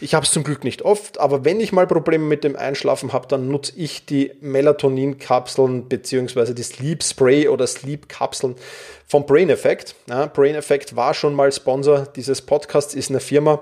Ich 0.00 0.14
habe 0.14 0.24
es 0.24 0.32
zum 0.32 0.42
Glück 0.42 0.64
nicht 0.64 0.82
oft, 0.82 1.18
aber 1.18 1.44
wenn 1.44 1.60
ich 1.60 1.72
mal 1.72 1.86
Probleme 1.86 2.24
mit 2.24 2.42
dem 2.42 2.56
Einschlafen 2.56 3.12
habe, 3.12 3.26
dann 3.28 3.48
nutze 3.48 3.72
ich 3.76 4.04
die 4.06 4.32
Melatonin-Kapseln 4.40 5.88
beziehungsweise 5.88 6.54
die 6.54 6.62
Sleep 6.62 7.02
Spray 7.02 7.48
oder 7.48 7.67
Sleep-Kapseln 7.68 8.56
vom 9.06 9.24
Brain 9.26 9.50
Effect. 9.50 9.94
Ja, 10.08 10.26
Brain 10.26 10.54
Effect 10.54 10.96
war 10.96 11.14
schon 11.14 11.34
mal 11.34 11.52
Sponsor 11.52 12.06
dieses 12.16 12.42
Podcasts, 12.42 12.94
ist 12.94 13.10
eine 13.10 13.20
Firma, 13.20 13.60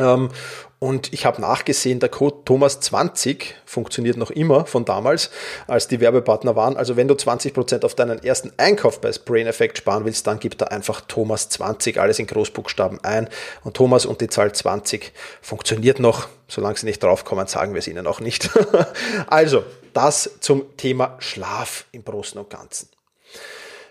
ähm, 0.00 0.30
und 0.78 1.12
ich 1.12 1.26
habe 1.26 1.42
nachgesehen, 1.42 2.00
der 2.00 2.08
Code 2.08 2.38
Thomas20 2.46 3.42
funktioniert 3.66 4.16
noch 4.16 4.30
immer 4.30 4.64
von 4.64 4.86
damals, 4.86 5.30
als 5.66 5.88
die 5.88 6.00
Werbepartner 6.00 6.56
waren. 6.56 6.78
Also 6.78 6.96
wenn 6.96 7.06
du 7.06 7.14
20% 7.14 7.84
auf 7.84 7.94
deinen 7.94 8.22
ersten 8.22 8.50
Einkauf 8.56 9.00
bei 9.00 9.10
Brain 9.10 9.46
Effect 9.46 9.76
sparen 9.76 10.06
willst, 10.06 10.26
dann 10.26 10.38
gib 10.38 10.56
da 10.56 10.66
einfach 10.66 11.02
Thomas20, 11.06 11.98
alles 11.98 12.18
in 12.18 12.26
Großbuchstaben 12.26 13.04
ein. 13.04 13.28
Und 13.62 13.76
Thomas 13.76 14.06
und 14.06 14.22
die 14.22 14.28
Zahl 14.28 14.52
20 14.52 15.12
funktioniert 15.42 16.00
noch. 16.00 16.28
Solange 16.48 16.78
sie 16.78 16.86
nicht 16.86 17.02
draufkommen, 17.02 17.46
sagen 17.46 17.74
wir 17.74 17.80
es 17.80 17.86
ihnen 17.86 18.06
auch 18.06 18.20
nicht. 18.20 18.50
also, 19.26 19.64
das 19.92 20.38
zum 20.40 20.76
Thema 20.78 21.16
Schlaf 21.18 21.84
im 21.92 22.04
Großen 22.04 22.40
und 22.40 22.48
Ganzen. 22.48 22.88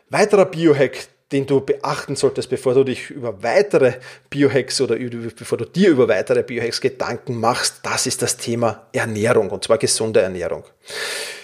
Weiterer 0.10 0.46
Biohack, 0.46 1.08
den 1.32 1.46
du 1.46 1.62
beachten 1.62 2.16
solltest, 2.16 2.50
bevor 2.50 2.74
du 2.74 2.84
dich 2.84 3.12
über 3.12 3.44
weitere 3.44 3.94
Biohacks 4.30 4.82
oder 4.82 4.96
bevor 4.96 5.60
du 5.60 5.66
dir 5.66 5.90
über 5.90 6.08
weitere 6.08 6.42
Biohacks 6.42 6.82
Gedanken 6.82 7.40
machst, 7.40 7.82
das 7.84 8.08
ist 8.08 8.22
das 8.22 8.38
Thema 8.38 8.88
Ernährung 8.92 9.52
und 9.52 9.64
zwar 9.64 9.78
gesunde 9.78 10.22
Ernährung. 10.22 10.64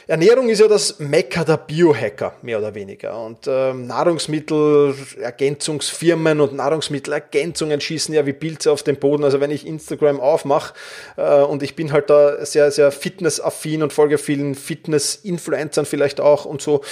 Ernährung 0.08 0.50
ist 0.50 0.60
ja 0.60 0.68
das 0.68 1.00
Mecker 1.00 1.44
der 1.46 1.58
Biohacker, 1.58 2.36
mehr 2.44 2.60
oder 2.60 2.76
weniger. 2.76 3.20
Und 3.20 3.48
ähm, 3.48 3.88
Nahrungsmittelergänzungsfirmen 3.88 6.42
und 6.42 6.54
Nahrungsmittelergänzungen 6.54 7.82
schießen 7.82 8.14
ja 8.14 8.28
wie 8.28 8.34
Pilze 8.34 8.72
auf 8.72 8.84
den 8.84 8.98
Boden. 8.98 9.24
Also 9.24 9.40
wenn 9.40 9.50
ich 9.50 9.66
Instagram 9.66 10.20
aufmache 10.20 10.76
äh, 11.18 11.42
und 11.42 11.64
ich 11.64 11.76
bin 11.76 11.92
halt 11.92 12.12
da 12.12 12.46
sehr, 12.46 12.70
sehr 12.70 12.92
fitnessaffin 12.92 13.82
und 13.82 13.94
folge 13.94 14.20
vielen 14.20 14.54
Fitness-Influencern 14.54 15.88
vielleicht 15.88 16.20
auch 16.20 16.46
und 16.46 16.62
so. 16.62 16.84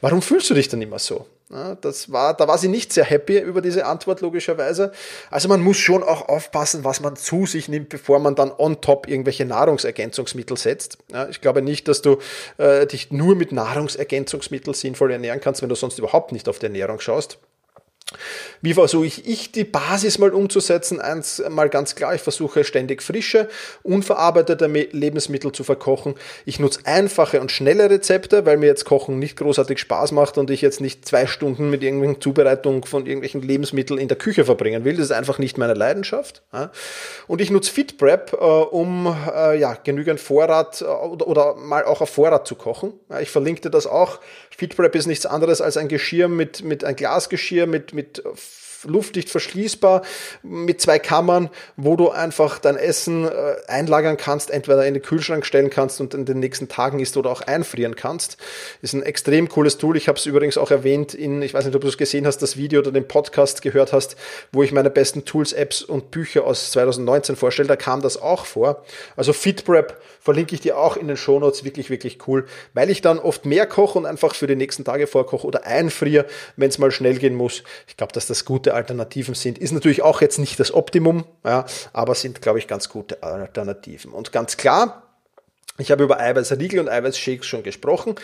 warum 0.00 0.20
fühlst 0.20 0.50
du 0.50 0.54
dich 0.54 0.68
dann 0.68 0.82
immer 0.82 0.98
so? 0.98 1.26
Das 1.82 2.10
war, 2.10 2.34
da 2.34 2.48
war 2.48 2.56
sie 2.56 2.68
nicht 2.68 2.94
sehr 2.94 3.04
happy 3.04 3.38
über 3.38 3.60
diese 3.60 3.84
Antwort, 3.84 4.22
logischerweise. 4.22 4.90
Also 5.30 5.48
man 5.48 5.60
muss 5.60 5.76
schon 5.76 6.02
auch 6.02 6.28
aufpassen, 6.28 6.82
was 6.82 7.00
man 7.00 7.14
zu 7.14 7.44
sich 7.44 7.68
nimmt, 7.68 7.90
bevor 7.90 8.20
man 8.20 8.34
dann 8.34 8.50
on 8.56 8.80
top 8.80 9.06
irgendwelche 9.06 9.44
Nahrungsergänzungsmittel 9.44 10.56
setzt. 10.56 10.96
Ich 11.30 11.42
glaube 11.42 11.60
nicht, 11.60 11.88
dass 11.88 12.00
du 12.00 12.18
äh, 12.56 12.86
dich 12.86 13.12
nur 13.12 13.36
mit 13.36 13.52
Nahrungsergänzungsmitteln 13.52 14.72
sinnvoll 14.72 15.12
ernähren 15.12 15.40
kannst, 15.40 15.60
wenn 15.60 15.68
du 15.68 15.74
sonst 15.74 15.98
überhaupt 15.98 16.32
nicht 16.32 16.48
auf 16.48 16.58
die 16.58 16.66
Ernährung 16.66 17.00
schaust. 17.00 17.38
Wie 18.60 18.74
versuche 18.74 19.06
ich, 19.06 19.52
die 19.52 19.64
Basis 19.64 20.18
mal 20.18 20.30
umzusetzen? 20.30 21.00
Eins 21.00 21.42
mal 21.48 21.68
ganz 21.68 21.94
klar, 21.94 22.14
ich 22.14 22.20
versuche 22.20 22.64
ständig 22.64 23.02
frische, 23.02 23.48
unverarbeitete 23.82 24.66
Lebensmittel 24.66 25.52
zu 25.52 25.64
verkochen. 25.64 26.14
Ich 26.44 26.60
nutze 26.60 26.80
einfache 26.84 27.40
und 27.40 27.50
schnelle 27.50 27.90
Rezepte, 27.90 28.46
weil 28.46 28.56
mir 28.56 28.66
jetzt 28.66 28.84
Kochen 28.84 29.18
nicht 29.18 29.36
großartig 29.36 29.78
Spaß 29.78 30.12
macht 30.12 30.38
und 30.38 30.50
ich 30.50 30.60
jetzt 30.60 30.80
nicht 30.80 31.06
zwei 31.06 31.26
Stunden 31.26 31.70
mit 31.70 31.82
irgendwelchen 31.82 32.20
Zubereitungen 32.20 32.84
von 32.84 33.06
irgendwelchen 33.06 33.42
Lebensmitteln 33.42 33.98
in 33.98 34.08
der 34.08 34.18
Küche 34.18 34.44
verbringen 34.44 34.84
will. 34.84 34.96
Das 34.96 35.06
ist 35.06 35.12
einfach 35.12 35.38
nicht 35.38 35.58
meine 35.58 35.74
Leidenschaft. 35.74 36.42
Und 37.26 37.40
ich 37.40 37.50
nutze 37.50 37.72
FitPrep, 37.72 38.32
äh, 38.32 38.36
um 38.36 39.14
äh, 39.34 39.58
ja, 39.58 39.76
genügend 39.82 40.20
Vorrat 40.20 40.82
äh, 40.82 40.84
oder 40.84 41.54
mal 41.56 41.84
auch 41.84 42.00
auf 42.00 42.10
Vorrat 42.10 42.46
zu 42.46 42.54
kochen. 42.54 42.92
Ich 43.20 43.30
verlinke 43.30 43.62
dir 43.62 43.70
das 43.70 43.86
auch. 43.86 44.20
FitPrep 44.56 44.94
ist 44.94 45.06
nichts 45.06 45.26
anderes 45.26 45.60
als 45.60 45.76
ein 45.76 45.88
Geschirr 45.88 46.28
mit, 46.28 46.62
mit 46.62 46.84
ein 46.84 46.94
Glasgeschirr 46.96 47.66
mit, 47.66 47.94
mit 47.94 48.01
mit 48.02 48.18
äh, 48.24 48.34
luftdicht 48.84 49.30
verschließbar 49.30 50.02
mit 50.42 50.80
zwei 50.80 50.98
Kammern, 50.98 51.50
wo 51.76 51.96
du 51.96 52.10
einfach 52.10 52.58
dein 52.58 52.76
Essen 52.76 53.26
äh, 53.26 53.54
einlagern 53.66 54.16
kannst, 54.16 54.50
entweder 54.50 54.86
in 54.86 54.94
den 54.94 55.02
Kühlschrank 55.02 55.46
stellen 55.46 55.70
kannst 55.70 56.00
und 56.00 56.14
in 56.14 56.24
den 56.24 56.40
nächsten 56.40 56.68
Tagen 56.68 56.98
isst 57.00 57.16
oder 57.16 57.30
auch 57.30 57.42
einfrieren 57.42 57.96
kannst. 57.96 58.36
Ist 58.80 58.92
ein 58.94 59.02
extrem 59.02 59.48
cooles 59.48 59.78
Tool. 59.78 59.96
Ich 59.96 60.08
habe 60.08 60.18
es 60.18 60.26
übrigens 60.26 60.58
auch 60.58 60.70
erwähnt 60.70 61.14
in, 61.14 61.42
ich 61.42 61.54
weiß 61.54 61.64
nicht, 61.64 61.74
ob 61.74 61.82
du 61.82 61.88
es 61.88 61.98
gesehen 61.98 62.26
hast, 62.26 62.38
das 62.38 62.56
Video 62.56 62.80
oder 62.80 62.92
den 62.92 63.06
Podcast 63.06 63.62
gehört 63.62 63.92
hast, 63.92 64.16
wo 64.52 64.62
ich 64.62 64.72
meine 64.72 64.90
besten 64.90 65.24
Tools, 65.24 65.52
Apps 65.52 65.82
und 65.82 66.10
Bücher 66.10 66.44
aus 66.44 66.72
2019 66.72 67.36
vorstelle. 67.36 67.68
Da 67.68 67.76
kam 67.76 68.02
das 68.02 68.20
auch 68.20 68.46
vor. 68.46 68.84
Also 69.16 69.32
FitPrep 69.32 70.00
verlinke 70.20 70.54
ich 70.54 70.60
dir 70.60 70.78
auch 70.78 70.96
in 70.96 71.08
den 71.08 71.16
Shownotes. 71.16 71.64
Wirklich, 71.64 71.90
wirklich 71.90 72.26
cool, 72.26 72.46
weil 72.74 72.90
ich 72.90 73.00
dann 73.00 73.18
oft 73.18 73.44
mehr 73.46 73.66
koche 73.66 73.98
und 73.98 74.06
einfach 74.06 74.34
für 74.34 74.46
die 74.46 74.56
nächsten 74.56 74.84
Tage 74.84 75.06
vorkoche 75.06 75.46
oder 75.46 75.66
einfriere, 75.66 76.26
wenn 76.56 76.68
es 76.68 76.78
mal 76.78 76.90
schnell 76.90 77.18
gehen 77.18 77.34
muss. 77.34 77.62
Ich 77.86 77.96
glaube, 77.96 78.12
dass 78.12 78.26
das 78.26 78.44
gute 78.44 78.71
Alternativen 78.72 79.34
sind. 79.34 79.58
Ist 79.58 79.72
natürlich 79.72 80.02
auch 80.02 80.20
jetzt 80.20 80.38
nicht 80.38 80.58
das 80.60 80.72
Optimum, 80.74 81.24
ja, 81.44 81.64
aber 81.92 82.14
sind, 82.14 82.42
glaube 82.42 82.58
ich, 82.58 82.66
ganz 82.66 82.88
gute 82.88 83.22
Alternativen. 83.22 84.12
Und 84.12 84.32
ganz 84.32 84.56
klar, 84.56 85.02
ich 85.78 85.90
habe 85.90 86.04
über 86.04 86.20
Eiweißriegel 86.20 86.80
und 86.80 86.90
Eiweißshakes 86.90 87.46
schon 87.46 87.62
gesprochen. 87.62 88.14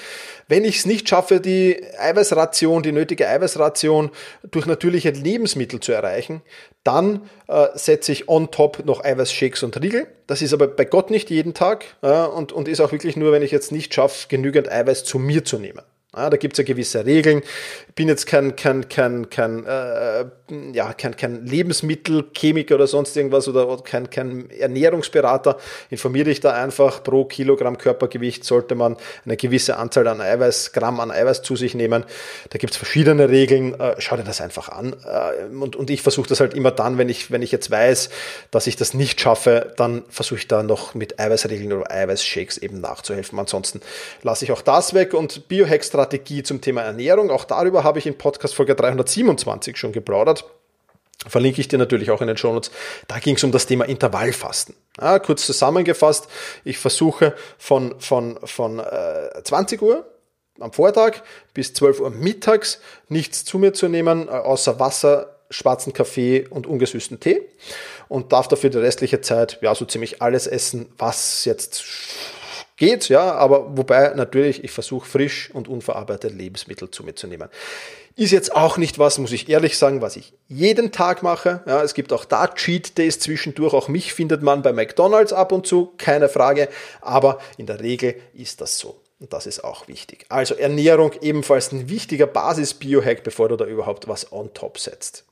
Wenn 0.49 0.67
ich 0.67 0.79
es 0.79 0.87
nicht 0.87 1.09
schaffe, 1.09 1.41
die 1.41 1.83
Eiweißration, 1.99 2.83
die 2.83 2.93
nötige 2.93 3.27
Eiweißration 3.27 4.11
durch 4.51 4.67
natürliche 4.67 5.11
Lebensmittel 5.11 5.81
zu 5.81 5.93
erreichen, 5.93 6.43
dann 6.85 7.23
äh, 7.49 7.69
setze 7.75 8.13
ich 8.13 8.29
on 8.29 8.51
top 8.51 8.85
noch 8.85 9.03
Eiweißshakes 9.03 9.63
und 9.63 9.81
Riegel. 9.81 10.07
Das 10.27 10.43
ist 10.43 10.53
aber 10.53 10.69
bei 10.69 10.85
Gott 10.85 11.11
nicht 11.11 11.31
jeden 11.31 11.55
Tag 11.55 11.87
äh, 12.03 12.27
und, 12.27 12.53
und 12.53 12.69
ist 12.69 12.81
auch 12.81 12.93
wirklich 12.93 13.17
nur, 13.17 13.33
wenn 13.33 13.43
ich 13.43 13.51
jetzt 13.51 13.73
nicht 13.73 13.95
schaffe, 13.95 14.29
genügend 14.29 14.71
Eiweiß 14.71 15.05
zu 15.05 15.19
mir 15.19 15.43
zu 15.43 15.59
nehmen. 15.59 15.83
Ja, 16.15 16.31
da 16.31 16.37
gibt 16.37 16.55
es 16.55 16.59
ja 16.59 16.65
gewisse 16.65 17.05
Regeln. 17.07 17.43
Bin 17.99 18.07
jetzt 18.07 18.27
kein, 18.27 18.55
kein, 18.55 18.89
kein, 18.89 19.29
kein, 19.29 19.67
äh, 19.67 20.25
ja, 20.73 20.93
kein, 20.93 21.17
kein 21.17 21.45
Lebensmittelchemiker 21.45 22.77
oder 22.77 22.87
sonst 22.87 23.17
irgendwas 23.17 23.49
oder, 23.49 23.77
kein, 23.83 24.09
kein 24.09 24.49
Ernährungsberater. 24.51 25.57
Informiere 25.91 26.27
dich 26.27 26.39
da 26.39 26.53
einfach. 26.53 27.03
Pro 27.03 27.25
Kilogramm 27.25 27.77
Körpergewicht 27.77 28.45
sollte 28.45 28.77
man 28.77 28.97
eine 29.25 29.37
gewisse 29.37 29.79
Anzahl 29.79 30.07
an 30.07 30.21
Eiweiß, 30.21 30.71
Gramm 30.73 31.01
an 31.01 31.11
Eiweiß 31.11 31.43
zu 31.43 31.57
sich 31.57 31.75
nehmen. 31.75 32.05
Da 32.51 32.59
gibt 32.59 32.73
es 32.73 32.77
verschiedene 32.77 33.31
Regeln. 33.31 33.75
Äh, 33.81 33.97
schau 33.99 34.17
dir 34.17 34.23
das 34.23 34.41
einfach 34.41 34.69
an. 34.69 34.95
Äh, 35.05 35.53
und, 35.53 35.75
und 35.75 35.91
ich 35.91 36.01
versuche 36.03 36.29
das 36.29 36.39
halt 36.39 36.55
immer 36.55 36.71
dann, 36.71 36.99
wenn 36.99 37.09
ich, 37.09 37.33
wenn 37.33 37.43
ich 37.43 37.51
jetzt 37.51 37.69
weiß, 37.69 38.11
dass 38.53 38.69
ich 38.69 38.77
das 38.77 38.95
nicht 38.95 39.21
schaffe, 39.21 39.73
dann 39.77 40.05
versuche 40.09 40.39
ich 40.39 40.47
da 40.47 40.63
noch 40.63 40.95
mit 40.95 41.19
Eiweißregeln 41.19 41.73
oder 41.73 41.91
Eiweißshakes 41.91 42.59
eben 42.59 42.81
nachzuhelfen. 42.81 43.41
Ansonsten 43.41 43.81
lasse 44.23 44.45
ich 44.45 44.53
auch 44.53 44.63
das 44.63 44.95
weg 44.95 45.15
und 45.15 45.49
Biohacks 45.49 45.89
Strategie 45.89 46.45
zum 46.45 46.61
Thema 46.61 46.83
Ernährung. 46.83 47.33
Auch 47.33 47.45
darüber 47.45 47.88
habe 47.89 47.99
ich 47.99 48.07
in 48.07 48.17
Podcast 48.17 48.55
Folge 48.55 48.75
327 48.75 49.77
schon 49.77 49.93
geplaudert. 49.93 50.45
Verlinke 51.27 51.61
ich 51.61 51.67
dir 51.67 51.79
natürlich 51.79 52.13
auch 52.13 52.21
in 52.21 52.29
den 52.29 52.37
Shownotes. 52.37 52.71
Da 53.09 53.19
ging 53.19 53.35
es 53.35 53.43
um 53.43 53.51
das 53.51 53.67
Thema 53.67 53.87
Intervallfasten. 53.87 54.77
Ja, 55.01 55.19
kurz 55.19 55.45
zusammengefasst, 55.47 56.29
ich 56.65 56.79
versuche 56.79 57.35
von, 57.59 57.99
von, 57.99 58.39
von 58.45 58.79
äh, 58.79 59.43
20 59.43 59.83
Uhr 59.83 60.07
am 60.61 60.73
Vortag 60.73 61.23
bis 61.55 61.75
12 61.75 62.01
Uhr 62.01 62.11
mittags 62.11 62.81
nichts 63.09 63.45
zu 63.45 63.59
mir 63.59 63.73
zu 63.73 63.89
nehmen, 63.89 64.29
äh, 64.29 64.33
außer 64.33 64.79
Wasser, 64.79 65.37
schwarzen 65.51 65.93
Kaffee 65.93 66.47
und 66.49 66.67
ungesüßten 66.67 67.21
Tee 67.21 67.41
und 68.09 68.33
darf 68.33 68.49
dafür 68.49 68.71
die 68.71 68.79
restliche 68.79 69.21
Zeit 69.21 69.59
ja 69.63 69.75
so 69.75 69.87
ziemlich 69.87 70.21
alles 70.21 70.47
essen, 70.47 70.93
was 70.99 71.45
jetzt 71.47 71.83
geht, 72.79 73.09
ja, 73.11 73.33
aber 73.35 73.77
wobei 73.77 74.15
natürlich 74.15 74.65
ich 74.65 74.71
versuche 74.71 75.07
frisch 75.07 75.51
und 75.53 75.69
unverarbeitete 75.69 76.35
Lebensmittel 76.35 76.91
zu 76.91 77.05
mir 77.05 77.15
zu 77.15 77.27
nehmen. 77.27 77.49
Ist 78.17 78.33
jetzt 78.33 78.55
auch 78.55 78.79
nicht 78.79 78.99
was, 78.99 79.19
muss 79.19 79.33
ich 79.33 79.49
ehrlich 79.49 79.77
sagen, 79.79 80.01
was 80.01 80.17
ich 80.17 80.33
jeden 80.49 80.91
Tag 80.91 81.23
mache. 81.23 81.63
Ja, 81.67 81.83
es 81.83 81.95
gibt 81.95 82.13
auch 82.13 82.25
da 82.25 82.49
Cheat 82.49 82.99
Days 82.99 83.21
zwischendurch. 83.21 83.75
Auch 83.75 83.87
mich 83.89 84.13
findet 84.13 84.43
man 84.43 84.63
bei 84.63 84.73
McDonald's 84.73 85.33
ab 85.33 85.53
und 85.53 85.67
zu, 85.67 85.93
keine 85.99 86.29
Frage. 86.29 86.69
Aber 87.01 87.39
in 87.59 87.67
der 87.67 87.81
Regel 87.81 88.17
ist 88.35 88.61
das 88.61 88.79
so. 88.79 89.01
Und 89.21 89.33
das 89.33 89.47
ist 89.47 89.63
auch 89.63 89.87
wichtig. 89.87 90.27
Also 90.29 90.55
Ernährung 90.55 91.13
ebenfalls 91.21 91.71
ein 91.73 91.89
wichtiger 91.89 92.27
Basis-Biohack, 92.27 93.23
bevor 93.23 93.49
du 93.49 93.57
da 93.57 93.67
überhaupt 93.67 94.09
was 94.09 94.33
on 94.33 94.53
top 94.55 94.79
setzt. 94.79 95.25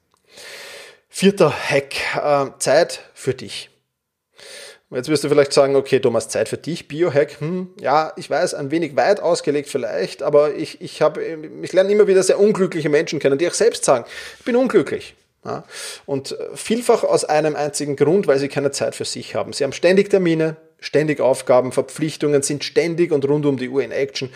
Vierter 1.08 1.50
Hack, 1.52 1.94
äh, 2.16 2.50
Zeit 2.58 3.00
für 3.14 3.34
dich. 3.34 3.70
Jetzt 4.90 5.08
wirst 5.08 5.24
du 5.24 5.28
vielleicht 5.28 5.52
sagen, 5.52 5.74
okay, 5.74 5.98
Thomas, 5.98 6.28
Zeit 6.28 6.48
für 6.48 6.58
dich, 6.58 6.86
Biohack. 6.86 7.40
Hm, 7.40 7.70
ja, 7.80 8.12
ich 8.16 8.30
weiß, 8.30 8.54
ein 8.54 8.70
wenig 8.70 8.94
weit 8.94 9.18
ausgelegt 9.20 9.68
vielleicht, 9.68 10.22
aber 10.22 10.54
ich, 10.54 10.80
ich, 10.80 11.02
hab, 11.02 11.18
ich 11.18 11.72
lerne 11.72 11.90
immer 11.90 12.06
wieder 12.06 12.22
sehr 12.22 12.38
unglückliche 12.38 12.88
Menschen 12.88 13.18
kennen, 13.18 13.36
die 13.36 13.48
auch 13.48 13.54
selbst 13.54 13.84
sagen, 13.84 14.04
ich 14.38 14.44
bin 14.44 14.54
unglücklich. 14.54 15.16
Ja, 15.44 15.64
und 16.06 16.36
vielfach 16.54 17.04
aus 17.04 17.24
einem 17.24 17.54
einzigen 17.54 17.94
Grund, 17.94 18.26
weil 18.26 18.40
sie 18.40 18.48
keine 18.48 18.72
Zeit 18.72 18.96
für 18.96 19.04
sich 19.04 19.36
haben. 19.36 19.52
Sie 19.52 19.62
haben 19.62 19.72
ständig 19.72 20.10
Termine, 20.10 20.56
ständig 20.80 21.20
Aufgaben, 21.20 21.72
Verpflichtungen 21.72 22.42
sind 22.42 22.64
ständig 22.64 23.12
und 23.12 23.26
rund 23.28 23.46
um 23.46 23.56
die 23.56 23.68
Uhr 23.68 23.82
in 23.82 23.92
Action. 23.92 24.30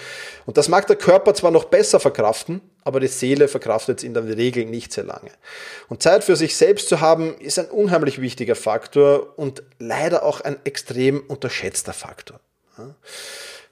Und 0.47 0.57
das 0.57 0.69
mag 0.69 0.87
der 0.87 0.97
Körper 0.97 1.35
zwar 1.35 1.51
noch 1.51 1.65
besser 1.65 2.01
verkraften, 2.01 2.61
aber 2.83 3.01
die 3.01 3.09
Seele 3.09 3.49
verkraftet 3.49 3.99
es 3.99 4.05
in 4.05 4.15
der 4.15 4.27
Regel 4.37 4.65
nicht 4.65 4.93
sehr 4.93 5.05
lange. 5.05 5.31
Und 5.89 6.03
Zeit 6.03 6.25
für 6.25 6.37
sich 6.37 6.57
selbst 6.57 6.89
zu 6.89 7.01
haben, 7.01 7.37
ist 7.39 7.59
ein 7.59 7.67
unheimlich 7.67 8.21
wichtiger 8.21 8.57
Faktor 8.57 9.39
und 9.39 9.63
leider 9.79 10.23
auch 10.23 10.41
ein 10.41 10.57
extrem 10.65 11.21
unterschätzter 11.21 11.93
Faktor. 11.93 12.41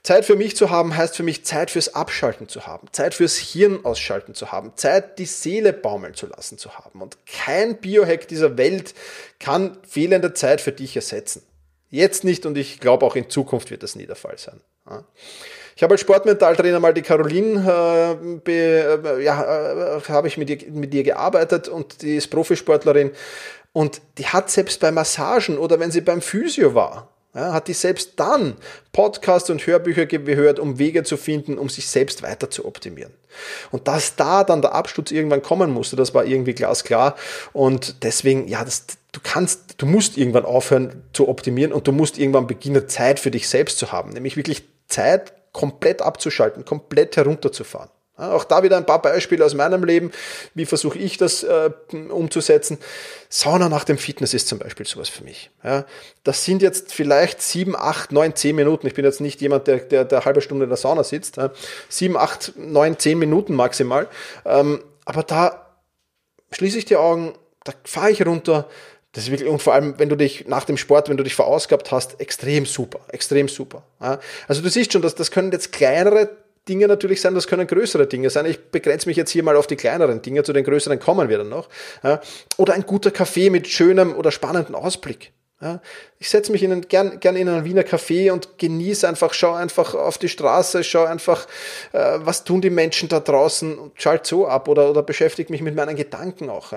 Zeit 0.03 0.25
für 0.25 0.37
mich 0.37 0.57
zu 0.57 0.71
haben, 0.71 0.97
heißt 0.97 1.17
für 1.17 1.23
mich 1.23 1.45
Zeit 1.45 1.71
fürs 1.71 1.95
Abschalten 1.95 2.49
zu 2.49 2.67
haben, 2.67 2.89
Zeit 2.93 3.15
fürs 3.15 3.37
Hirn 3.37 3.85
ausschalten 3.85 4.35
zu 4.35 4.53
haben, 4.53 4.73
Zeit 4.77 5.19
die 5.19 5.27
Seele 5.27 5.73
baumeln 5.73 6.15
zu 6.15 6.27
lassen 6.27 6.57
zu 6.57 6.79
haben. 6.79 7.03
Und 7.03 7.19
kein 7.27 7.77
Biohack 7.77 8.29
dieser 8.29 8.57
Welt 8.57 8.95
kann 9.39 9.77
fehlende 9.87 10.33
Zeit 10.35 10.61
für 10.61 10.73
dich 10.73 10.95
ersetzen. 10.97 11.43
Jetzt 11.91 12.25
nicht 12.25 12.45
und 12.47 12.59
ich 12.59 12.81
glaube 12.81 13.07
auch 13.07 13.17
in 13.17 13.31
Zukunft 13.31 13.71
wird 13.71 13.83
das 13.83 13.97
nie 13.97 14.07
der 14.07 14.17
Fall 14.17 14.37
sein. 14.39 14.61
Ich 15.77 15.83
habe 15.83 15.95
als 15.95 16.01
Sportmentaltrainer 16.01 16.81
mal 16.81 16.93
die 16.93 17.03
Caroline, 17.03 17.61
äh, 17.61 18.37
be, 18.39 19.01
äh, 19.05 19.23
ja, 19.25 19.97
äh, 19.97 20.01
habe 20.09 20.27
ich 20.27 20.37
mit 20.37 20.51
ihr, 20.51 20.71
mit 20.73 20.93
ihr 20.93 21.05
gearbeitet 21.05 21.69
und 21.69 22.03
die 22.03 22.17
ist 22.17 22.29
Profisportlerin 22.29 23.13
und 23.73 24.01
die 24.19 24.27
hat 24.27 24.51
selbst 24.51 24.81
bei 24.81 24.91
Massagen 24.91 25.57
oder 25.57 25.79
wenn 25.79 25.91
sie 25.91 26.01
beim 26.01 26.21
Physio 26.21 26.75
war, 26.75 27.09
ja, 27.35 27.53
hat 27.53 27.69
die 27.69 27.75
selbst 27.75 28.15
dann 28.17 28.57
Podcasts 28.93 29.51
und 29.51 29.67
Hörbücher 29.67 30.07
gehört, 30.07 30.59
um 30.59 30.79
Wege 30.79 31.05
zu 31.05 31.17
finden, 31.17 31.59
um 31.59 31.69
sich 31.69 31.89
selbst 31.89 32.23
weiter 32.23 32.51
zu 32.51 32.65
optimieren. 32.65 33.13
Und 33.71 33.87
dass 33.87 34.17
da 34.17 34.45
dann 34.45 34.63
der 34.63 34.75
Absturz 34.75 35.11
irgendwann 35.11 35.43
kommen 35.43 35.71
musste, 35.71 35.95
das 35.95 36.15
war 36.15 36.25
irgendwie 36.25 36.55
glasklar. 36.55 37.15
Und 37.53 38.03
deswegen, 38.03 38.49
ja, 38.49 38.65
das, 38.65 38.87
du 39.19 39.21
kannst, 39.23 39.75
du 39.79 39.87
musst 39.87 40.17
irgendwann 40.17 40.45
aufhören 40.45 41.03
zu 41.13 41.29
optimieren 41.29 41.73
und 41.73 41.89
du 41.89 41.93
musst 41.93 42.19
irgendwann 42.19 42.47
beginnen, 42.47 42.89
Zeit 42.89 43.19
für 43.19 43.33
dich 43.33 43.49
selbst 43.49 43.79
zu 43.79 43.91
haben. 43.91 44.11
Nämlich 44.11 44.37
wirklich 44.37 44.63
Zeit 44.87 45.33
komplett 45.53 46.03
abzuschalten, 46.03 46.65
komplett 46.65 47.17
herunterzufahren. 47.17 47.91
Auch 48.17 48.43
da 48.43 48.65
wieder 48.65 48.77
ein 48.77 48.87
paar 48.87 49.01
Beispiele 49.01 49.45
aus 49.45 49.55
meinem 49.55 49.85
Leben. 49.85 50.11
Wie 50.55 50.67
versuche 50.67 50.99
ich 50.99 51.19
das 51.19 51.45
äh, 51.45 51.71
umzusetzen? 52.11 52.79
Sauna 53.29 53.69
nach 53.69 53.85
dem 53.85 53.97
Fitness 53.97 54.35
ist 54.35 54.49
zum 54.49 54.59
Beispiel 54.59 54.87
sowas 54.87 55.09
für 55.09 55.23
mich. 55.23 55.51
Ja, 55.63 55.85
das 56.25 56.45
sind 56.45 56.61
jetzt 56.61 56.93
vielleicht 56.93 57.41
sieben, 57.43 57.77
acht, 57.77 58.11
neun, 58.11 58.35
zehn 58.35 58.57
Minuten. 58.57 58.89
Ich 58.89 58.95
bin 58.95 59.05
jetzt 59.05 59.21
nicht 59.21 59.41
jemand, 59.41 59.69
der, 59.69 59.79
der, 59.79 60.05
der 60.05 60.25
halbe 60.25 60.41
Stunde 60.41 60.65
in 60.65 60.71
der 60.71 60.77
Sauna 60.77 61.05
sitzt. 61.05 61.37
Ja. 61.37 61.51
Sieben, 61.89 62.17
acht, 62.17 62.55
neun, 62.57 62.99
zehn 62.99 63.21
Minuten 63.21 63.55
maximal. 63.55 64.09
Ähm, 64.45 64.83
aber 65.05 65.23
da 65.23 65.77
schließe 66.51 66.79
ich 66.79 66.87
die 66.87 66.97
Augen, 66.97 67.35
da 67.63 67.73
fahre 67.85 68.11
ich 68.11 68.25
runter. 68.27 68.69
Das 69.13 69.25
ist 69.25 69.31
wirklich, 69.31 69.49
und 69.49 69.63
vor 69.63 69.75
allem, 69.75 69.99
wenn 69.99 70.09
du 70.09 70.17
dich 70.17 70.47
nach 70.47 70.65
dem 70.65 70.77
Sport, 70.77 71.09
wenn 71.09 71.17
du 71.17 71.25
dich 71.25 71.35
verausgabt 71.35 71.91
hast, 71.91 72.21
extrem 72.21 72.67
super, 72.67 73.01
extrem 73.09 73.49
super. 73.49 73.85
Ja. 74.01 74.21
Also 74.47 74.61
du 74.61 74.69
siehst 74.69 74.93
schon, 74.93 75.03
dass 75.03 75.15
das 75.15 75.31
können 75.31 75.51
jetzt 75.51 75.73
kleinere 75.73 76.37
Dinge 76.69 76.87
natürlich 76.87 77.23
sein, 77.23 77.35
das 77.35 77.47
können 77.47 77.67
größere 77.67 78.07
Dinge 78.07 78.29
sein. 78.29 78.45
Ich 78.45 78.71
begrenze 78.71 79.09
mich 79.09 79.17
jetzt 79.17 79.31
hier 79.31 79.43
mal 79.43 79.57
auf 79.57 79.67
die 79.67 79.77
kleineren 79.77 80.21
Dinge, 80.21 80.43
zu 80.43 80.53
den 80.53 80.65
größeren 80.65 81.01
kommen 81.01 81.31
wir 81.31 81.39
dann 81.39 81.49
noch. 81.49 81.71
Oder 82.59 82.75
ein 82.75 82.83
guter 82.83 83.11
Kaffee 83.11 83.49
mit 83.49 83.67
schönem 83.67 84.15
oder 84.15 84.31
spannendem 84.31 84.75
Ausblick. 84.75 85.33
Ich 86.21 86.31
setze 86.31 86.53
mich 86.53 86.63
in 86.63 86.83
gern, 86.83 87.19
gern 87.19 87.35
in 87.35 87.49
einen 87.49 87.65
Wiener 87.65 87.83
Café 87.83 88.31
und 88.31 88.59
genieße 88.59 89.09
einfach, 89.09 89.35
schau 89.35 89.55
einfach 89.55 89.93
auf 89.95 90.17
die 90.17 90.29
Straße, 90.29 90.85
schau 90.85 91.05
einfach, 91.05 91.49
äh, 91.93 92.19
was 92.21 92.45
tun 92.45 92.61
die 92.61 92.71
Menschen 92.71 93.09
da 93.09 93.19
draußen 93.19 93.77
und 93.77 94.01
schalt 94.01 94.25
so 94.25 94.47
ab 94.47 94.69
oder, 94.69 94.89
oder 94.89 95.03
beschäftige 95.03 95.51
mich 95.51 95.61
mit 95.61 95.75
meinen 95.75 95.97
Gedanken 95.97 96.49
auch. 96.49 96.73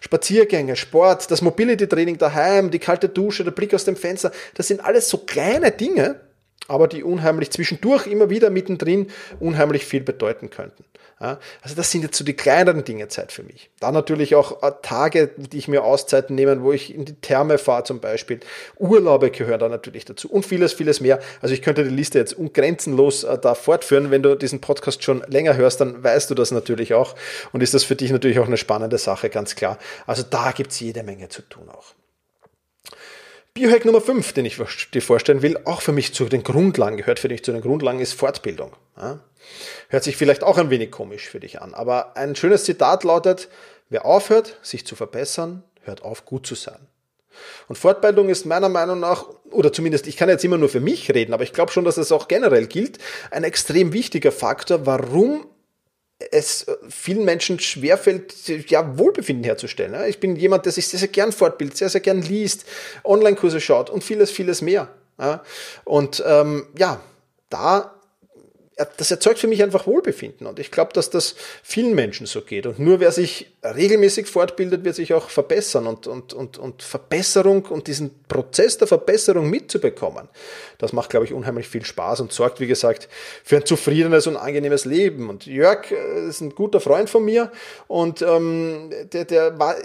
Spaziergänge, 0.00 0.76
Sport, 0.76 1.30
das 1.30 1.42
Mobility-Training 1.42 2.16
daheim, 2.16 2.70
die 2.70 2.78
kalte 2.78 3.10
Dusche, 3.10 3.44
der 3.44 3.50
Blick 3.50 3.74
aus 3.74 3.84
dem 3.84 3.96
Fenster, 3.96 4.32
das 4.54 4.68
sind 4.68 4.82
alles 4.82 5.10
so 5.10 5.18
kleine 5.18 5.70
Dinge, 5.70 6.20
aber 6.68 6.88
die 6.88 7.04
unheimlich 7.04 7.50
zwischendurch 7.50 8.06
immer 8.06 8.30
wieder 8.30 8.50
mittendrin 8.50 9.08
unheimlich 9.40 9.84
viel 9.84 10.02
bedeuten 10.02 10.50
könnten. 10.50 10.84
Ja, 11.18 11.38
also 11.62 11.74
das 11.74 11.90
sind 11.90 12.02
jetzt 12.02 12.18
so 12.18 12.24
die 12.24 12.34
kleineren 12.34 12.84
Dinge 12.84 13.08
Zeit 13.08 13.32
für 13.32 13.42
mich. 13.42 13.70
Dann 13.80 13.94
natürlich 13.94 14.34
auch 14.34 14.62
äh, 14.62 14.72
Tage, 14.82 15.30
die 15.38 15.56
ich 15.56 15.66
mir 15.66 15.82
Auszeiten 15.82 16.36
nehmen, 16.36 16.62
wo 16.62 16.72
ich 16.72 16.94
in 16.94 17.06
die 17.06 17.14
Therme 17.14 17.56
fahre 17.56 17.84
zum 17.84 18.00
Beispiel. 18.00 18.40
Urlaube 18.78 19.30
gehören 19.30 19.58
da 19.58 19.70
natürlich 19.70 20.04
dazu 20.04 20.30
und 20.30 20.44
vieles, 20.44 20.74
vieles 20.74 21.00
mehr. 21.00 21.18
Also 21.40 21.54
ich 21.54 21.62
könnte 21.62 21.84
die 21.84 21.94
Liste 21.94 22.18
jetzt 22.18 22.34
ungrenzenlos 22.34 23.24
äh, 23.24 23.38
da 23.38 23.54
fortführen. 23.54 24.10
Wenn 24.10 24.22
du 24.22 24.36
diesen 24.36 24.60
Podcast 24.60 25.02
schon 25.02 25.24
länger 25.26 25.56
hörst, 25.56 25.80
dann 25.80 26.04
weißt 26.04 26.28
du 26.28 26.34
das 26.34 26.50
natürlich 26.50 26.92
auch 26.92 27.14
und 27.52 27.62
ist 27.62 27.72
das 27.72 27.84
für 27.84 27.96
dich 27.96 28.10
natürlich 28.10 28.38
auch 28.38 28.46
eine 28.46 28.58
spannende 28.58 28.98
Sache, 28.98 29.30
ganz 29.30 29.54
klar. 29.54 29.78
Also 30.06 30.22
da 30.22 30.52
gibt's 30.52 30.80
jede 30.80 31.02
Menge 31.02 31.30
zu 31.30 31.40
tun 31.40 31.70
auch. 31.70 31.94
Biohack 33.56 33.86
Nummer 33.86 34.02
5, 34.02 34.34
den 34.34 34.44
ich 34.44 34.58
dir 34.92 35.00
vorstellen 35.00 35.40
will, 35.40 35.58
auch 35.64 35.80
für 35.80 35.92
mich 35.92 36.12
zu 36.12 36.26
den 36.26 36.42
Grundlagen 36.42 36.98
gehört, 36.98 37.18
für 37.18 37.28
dich 37.28 37.42
zu 37.42 37.52
den 37.52 37.62
Grundlagen, 37.62 38.00
ist 38.00 38.12
Fortbildung. 38.12 38.76
Ja? 38.98 39.20
Hört 39.88 40.04
sich 40.04 40.18
vielleicht 40.18 40.44
auch 40.44 40.58
ein 40.58 40.68
wenig 40.68 40.90
komisch 40.90 41.26
für 41.26 41.40
dich 41.40 41.62
an, 41.62 41.72
aber 41.72 42.18
ein 42.18 42.36
schönes 42.36 42.64
Zitat 42.64 43.02
lautet, 43.02 43.48
wer 43.88 44.04
aufhört, 44.04 44.58
sich 44.60 44.86
zu 44.86 44.94
verbessern, 44.94 45.64
hört 45.80 46.02
auf, 46.02 46.26
gut 46.26 46.46
zu 46.46 46.54
sein. 46.54 46.86
Und 47.66 47.78
Fortbildung 47.78 48.28
ist 48.28 48.44
meiner 48.44 48.68
Meinung 48.68 49.00
nach, 49.00 49.24
oder 49.50 49.72
zumindest 49.72 50.06
ich 50.06 50.18
kann 50.18 50.28
jetzt 50.28 50.44
immer 50.44 50.58
nur 50.58 50.68
für 50.68 50.80
mich 50.80 51.10
reden, 51.14 51.32
aber 51.32 51.42
ich 51.42 51.54
glaube 51.54 51.72
schon, 51.72 51.86
dass 51.86 51.96
es 51.96 52.12
auch 52.12 52.28
generell 52.28 52.66
gilt, 52.66 52.98
ein 53.30 53.42
extrem 53.42 53.94
wichtiger 53.94 54.32
Faktor, 54.32 54.84
warum 54.84 55.46
es 56.30 56.66
vielen 56.88 57.24
Menschen 57.24 57.58
schwerfällt, 57.58 58.48
ja, 58.70 58.98
Wohlbefinden 58.98 59.44
herzustellen. 59.44 59.94
Ich 60.08 60.18
bin 60.18 60.36
jemand, 60.36 60.64
der 60.64 60.72
sich 60.72 60.88
sehr, 60.88 60.98
sehr 60.98 61.08
gern 61.08 61.32
fortbildet, 61.32 61.76
sehr, 61.76 61.90
sehr 61.90 62.00
gern 62.00 62.22
liest, 62.22 62.64
Online-Kurse 63.04 63.60
schaut 63.60 63.90
und 63.90 64.02
vieles, 64.02 64.30
vieles 64.30 64.62
mehr. 64.62 64.88
Und 65.84 66.22
ähm, 66.26 66.66
ja, 66.76 67.00
da 67.50 67.95
das 68.76 69.10
erzeugt 69.10 69.38
für 69.38 69.46
mich 69.46 69.62
einfach 69.62 69.86
Wohlbefinden. 69.86 70.46
Und 70.46 70.58
ich 70.58 70.70
glaube, 70.70 70.92
dass 70.92 71.08
das 71.08 71.34
vielen 71.62 71.94
Menschen 71.94 72.26
so 72.26 72.42
geht. 72.42 72.66
Und 72.66 72.78
nur 72.78 73.00
wer 73.00 73.10
sich 73.10 73.50
regelmäßig 73.62 74.26
fortbildet, 74.26 74.84
wird 74.84 74.94
sich 74.96 75.14
auch 75.14 75.30
verbessern. 75.30 75.86
Und, 75.86 76.06
und, 76.06 76.34
und, 76.34 76.58
und 76.58 76.82
Verbesserung 76.82 77.64
und 77.64 77.86
diesen 77.86 78.10
Prozess 78.28 78.76
der 78.76 78.86
Verbesserung 78.86 79.48
mitzubekommen, 79.48 80.28
das 80.76 80.92
macht, 80.92 81.08
glaube 81.08 81.24
ich, 81.24 81.32
unheimlich 81.32 81.68
viel 81.68 81.86
Spaß 81.86 82.20
und 82.20 82.32
sorgt, 82.32 82.60
wie 82.60 82.66
gesagt, 82.66 83.08
für 83.44 83.56
ein 83.56 83.64
zufriedenes 83.64 84.26
und 84.26 84.36
angenehmes 84.36 84.84
Leben. 84.84 85.30
Und 85.30 85.46
Jörg 85.46 85.90
äh, 85.90 86.28
ist 86.28 86.42
ein 86.42 86.54
guter 86.54 86.80
Freund 86.80 87.08
von 87.08 87.24
mir 87.24 87.50
und 87.88 88.20
ähm, 88.20 88.90
der, 89.10 89.24
der 89.24 89.58
war 89.58 89.76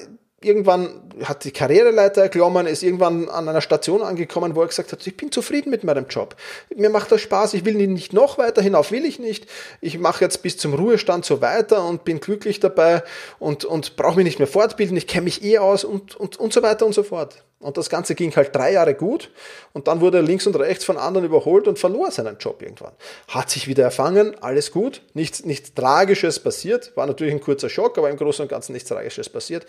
irgendwann 0.43 1.01
hat 1.23 1.43
die 1.43 1.51
Karriereleiter 1.51 2.23
erklommen, 2.23 2.65
ist 2.65 2.83
irgendwann 2.83 3.29
an 3.29 3.47
einer 3.47 3.61
Station 3.61 4.01
angekommen, 4.01 4.55
wo 4.55 4.61
er 4.61 4.67
gesagt 4.67 4.91
hat, 4.91 5.05
ich 5.05 5.15
bin 5.15 5.31
zufrieden 5.31 5.69
mit 5.69 5.83
meinem 5.83 6.07
Job. 6.07 6.35
Mir 6.75 6.89
macht 6.89 7.11
das 7.11 7.21
Spaß, 7.21 7.53
ich 7.53 7.63
will 7.63 7.75
nicht 7.87 8.13
noch 8.13 8.37
weiter 8.37 8.61
hinauf, 8.61 8.91
will 8.91 9.05
ich 9.05 9.19
nicht. 9.19 9.45
Ich 9.81 9.99
mache 9.99 10.23
jetzt 10.23 10.41
bis 10.41 10.57
zum 10.57 10.73
Ruhestand 10.73 11.25
so 11.25 11.41
weiter 11.41 11.85
und 11.85 12.03
bin 12.03 12.19
glücklich 12.19 12.59
dabei 12.59 13.03
und, 13.39 13.65
und 13.65 13.95
brauche 13.95 14.15
mich 14.15 14.25
nicht 14.25 14.39
mehr 14.39 14.47
fortbilden, 14.47 14.97
ich 14.97 15.07
kenne 15.07 15.25
mich 15.25 15.43
eh 15.43 15.59
aus 15.59 15.83
und, 15.83 16.15
und, 16.15 16.37
und 16.37 16.53
so 16.53 16.63
weiter 16.63 16.85
und 16.85 16.93
so 16.93 17.03
fort. 17.03 17.43
Und 17.61 17.77
das 17.77 17.89
Ganze 17.89 18.15
ging 18.15 18.35
halt 18.35 18.55
drei 18.55 18.73
Jahre 18.73 18.95
gut 18.95 19.29
und 19.73 19.87
dann 19.87 20.01
wurde 20.01 20.17
er 20.17 20.23
links 20.23 20.47
und 20.47 20.55
rechts 20.55 20.83
von 20.83 20.97
anderen 20.97 21.25
überholt 21.25 21.67
und 21.67 21.77
verlor 21.77 22.09
seinen 22.09 22.37
Job 22.39 22.61
irgendwann. 22.61 22.93
Hat 23.27 23.51
sich 23.51 23.67
wieder 23.67 23.83
erfangen, 23.83 24.35
alles 24.41 24.71
gut, 24.71 25.03
nichts, 25.13 25.45
nichts 25.45 25.73
Tragisches 25.75 26.39
passiert, 26.39 26.91
war 26.97 27.05
natürlich 27.05 27.33
ein 27.33 27.39
kurzer 27.39 27.69
Schock, 27.69 27.99
aber 27.99 28.09
im 28.09 28.17
Großen 28.17 28.41
und 28.41 28.49
Ganzen 28.49 28.73
nichts 28.73 28.89
Tragisches 28.89 29.29
passiert. 29.29 29.67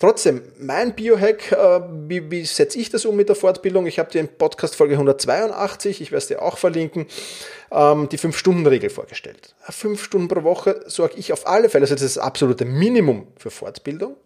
Trotzdem, 0.00 0.42
mein 0.58 0.94
Biohack, 0.94 1.52
äh, 1.52 1.80
wie, 2.08 2.28
wie 2.30 2.44
setze 2.44 2.78
ich 2.78 2.90
das 2.90 3.04
um 3.04 3.14
mit 3.14 3.28
der 3.28 3.36
Fortbildung? 3.36 3.86
Ich 3.86 4.00
habe 4.00 4.10
dir 4.10 4.20
in 4.20 4.28
Podcast 4.28 4.74
Folge 4.74 4.94
182, 4.94 6.00
ich 6.00 6.10
werde 6.10 6.18
es 6.18 6.26
dir 6.26 6.42
auch 6.42 6.58
verlinken, 6.58 7.06
ähm, 7.70 8.08
die 8.08 8.18
5-Stunden-Regel 8.18 8.90
vorgestellt. 8.90 9.54
Fünf 9.68 10.02
Stunden 10.02 10.26
pro 10.26 10.42
Woche 10.42 10.82
sorge 10.86 11.14
ich 11.16 11.32
auf 11.32 11.46
alle 11.46 11.68
Fälle, 11.68 11.84
also 11.84 11.94
das 11.94 12.02
ist 12.02 12.16
das 12.16 12.24
absolute 12.24 12.64
Minimum 12.64 13.28
für 13.36 13.50
Fortbildung. 13.50 14.16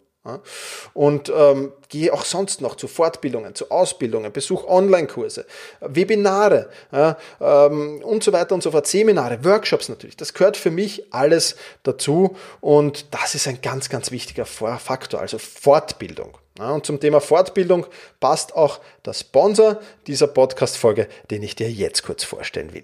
Und 0.93 1.31
ähm, 1.35 1.73
gehe 1.89 2.13
auch 2.13 2.23
sonst 2.23 2.61
noch 2.61 2.75
zu 2.75 2.87
Fortbildungen, 2.87 3.55
zu 3.55 3.69
Ausbildungen, 3.71 4.31
besuche 4.31 4.69
Online-Kurse, 4.69 5.45
Webinare 5.81 6.69
ja, 6.93 7.17
ähm, 7.41 8.01
und 8.03 8.23
so 8.23 8.31
weiter 8.31 8.55
und 8.55 8.63
so 8.63 8.71
fort, 8.71 8.87
Seminare, 8.87 9.43
Workshops 9.43 9.89
natürlich. 9.89 10.15
Das 10.15 10.33
gehört 10.33 10.55
für 10.55 10.71
mich 10.71 11.13
alles 11.13 11.57
dazu 11.83 12.37
und 12.61 13.13
das 13.13 13.35
ist 13.35 13.47
ein 13.47 13.61
ganz, 13.61 13.89
ganz 13.89 14.11
wichtiger 14.11 14.45
Faktor, 14.45 15.19
also 15.19 15.37
Fortbildung. 15.37 16.37
Ja, 16.57 16.71
und 16.71 16.85
zum 16.85 16.99
Thema 16.99 17.19
Fortbildung 17.19 17.85
passt 18.19 18.55
auch 18.55 18.79
der 19.05 19.13
Sponsor 19.13 19.79
dieser 20.07 20.27
Podcast-Folge, 20.27 21.07
den 21.31 21.43
ich 21.43 21.55
dir 21.55 21.69
jetzt 21.69 22.03
kurz 22.03 22.23
vorstellen 22.23 22.73
will. 22.73 22.83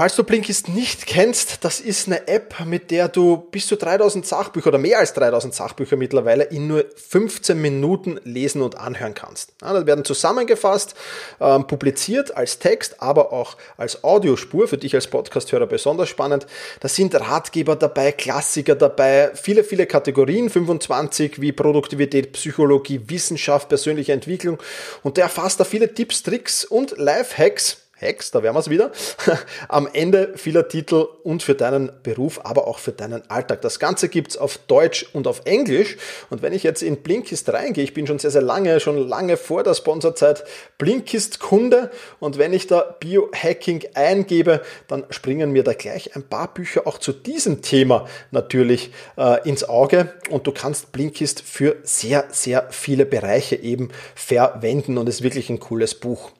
Falls 0.00 0.16
du 0.16 0.24
Blinkist 0.24 0.70
nicht 0.70 1.06
kennst, 1.06 1.62
das 1.62 1.78
ist 1.78 2.06
eine 2.06 2.26
App, 2.26 2.64
mit 2.64 2.90
der 2.90 3.08
du 3.08 3.36
bis 3.36 3.66
zu 3.66 3.76
3000 3.76 4.24
Sachbücher 4.24 4.68
oder 4.68 4.78
mehr 4.78 4.98
als 4.98 5.12
3000 5.12 5.54
Sachbücher 5.54 5.96
mittlerweile 5.98 6.44
in 6.44 6.68
nur 6.68 6.86
15 6.96 7.60
Minuten 7.60 8.18
lesen 8.24 8.62
und 8.62 8.78
anhören 8.78 9.12
kannst. 9.12 9.52
Ja, 9.60 9.74
das 9.74 9.84
werden 9.84 10.06
zusammengefasst, 10.06 10.94
ähm, 11.38 11.66
publiziert 11.66 12.34
als 12.34 12.58
Text, 12.58 13.02
aber 13.02 13.30
auch 13.34 13.58
als 13.76 14.02
Audiospur, 14.02 14.68
für 14.68 14.78
dich 14.78 14.94
als 14.94 15.06
Podcasthörer 15.06 15.66
besonders 15.66 16.08
spannend. 16.08 16.46
Da 16.80 16.88
sind 16.88 17.14
Ratgeber 17.14 17.76
dabei, 17.76 18.12
Klassiker 18.12 18.76
dabei, 18.76 19.32
viele, 19.34 19.64
viele 19.64 19.84
Kategorien, 19.84 20.48
25 20.48 21.42
wie 21.42 21.52
Produktivität, 21.52 22.32
Psychologie, 22.32 23.02
Wissenschaft, 23.08 23.68
persönliche 23.68 24.14
Entwicklung 24.14 24.56
und 25.02 25.18
der 25.18 25.24
erfasst 25.24 25.60
da 25.60 25.64
viele 25.64 25.92
Tipps, 25.92 26.22
Tricks 26.22 26.64
und 26.64 26.96
Lifehacks, 26.96 27.76
Hacks, 28.00 28.30
da 28.30 28.42
wären 28.42 28.54
wir 28.54 28.60
es 28.60 28.70
wieder, 28.70 28.92
am 29.68 29.88
Ende 29.92 30.32
vieler 30.36 30.68
Titel 30.68 31.06
und 31.22 31.42
für 31.42 31.54
deinen 31.54 31.90
Beruf, 32.02 32.40
aber 32.44 32.66
auch 32.66 32.78
für 32.78 32.92
deinen 32.92 33.28
Alltag. 33.30 33.60
Das 33.62 33.78
Ganze 33.78 34.08
gibt's 34.08 34.36
auf 34.36 34.58
Deutsch 34.58 35.06
und 35.12 35.26
auf 35.26 35.42
Englisch. 35.44 35.96
Und 36.30 36.42
wenn 36.42 36.52
ich 36.52 36.62
jetzt 36.62 36.82
in 36.82 37.02
Blinkist 37.02 37.52
reingehe, 37.52 37.84
ich 37.84 37.94
bin 37.94 38.06
schon 38.06 38.18
sehr, 38.18 38.30
sehr 38.30 38.42
lange, 38.42 38.80
schon 38.80 38.96
lange 38.96 39.36
vor 39.36 39.62
der 39.62 39.74
Sponsorzeit 39.74 40.44
Blinkist-Kunde 40.78 41.90
und 42.18 42.38
wenn 42.38 42.52
ich 42.52 42.66
da 42.66 42.96
Biohacking 43.00 43.84
eingebe, 43.94 44.62
dann 44.88 45.04
springen 45.10 45.50
mir 45.52 45.62
da 45.62 45.72
gleich 45.74 46.16
ein 46.16 46.22
paar 46.22 46.52
Bücher 46.52 46.86
auch 46.86 46.98
zu 46.98 47.12
diesem 47.12 47.62
Thema 47.62 48.06
natürlich 48.30 48.92
äh, 49.16 49.46
ins 49.48 49.68
Auge 49.68 50.12
und 50.30 50.46
du 50.46 50.52
kannst 50.52 50.92
Blinkist 50.92 51.42
für 51.42 51.76
sehr, 51.82 52.26
sehr 52.30 52.68
viele 52.70 53.06
Bereiche 53.06 53.56
eben 53.56 53.90
verwenden 54.14 54.98
und 54.98 55.08
ist 55.08 55.22
wirklich 55.22 55.50
ein 55.50 55.60
cooles 55.60 55.94
Buch. 55.94 56.30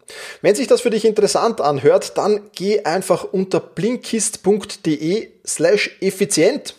Wenn 0.43 0.55
sich 0.55 0.67
das 0.67 0.81
für 0.81 0.91
dich 0.91 1.05
interessant 1.05 1.61
anhört, 1.61 2.17
dann 2.19 2.51
geh 2.55 2.85
einfach 2.85 3.25
unter 3.25 3.61
blinkist.de 3.61 5.29
slash 5.47 5.97
effizient. 6.01 6.75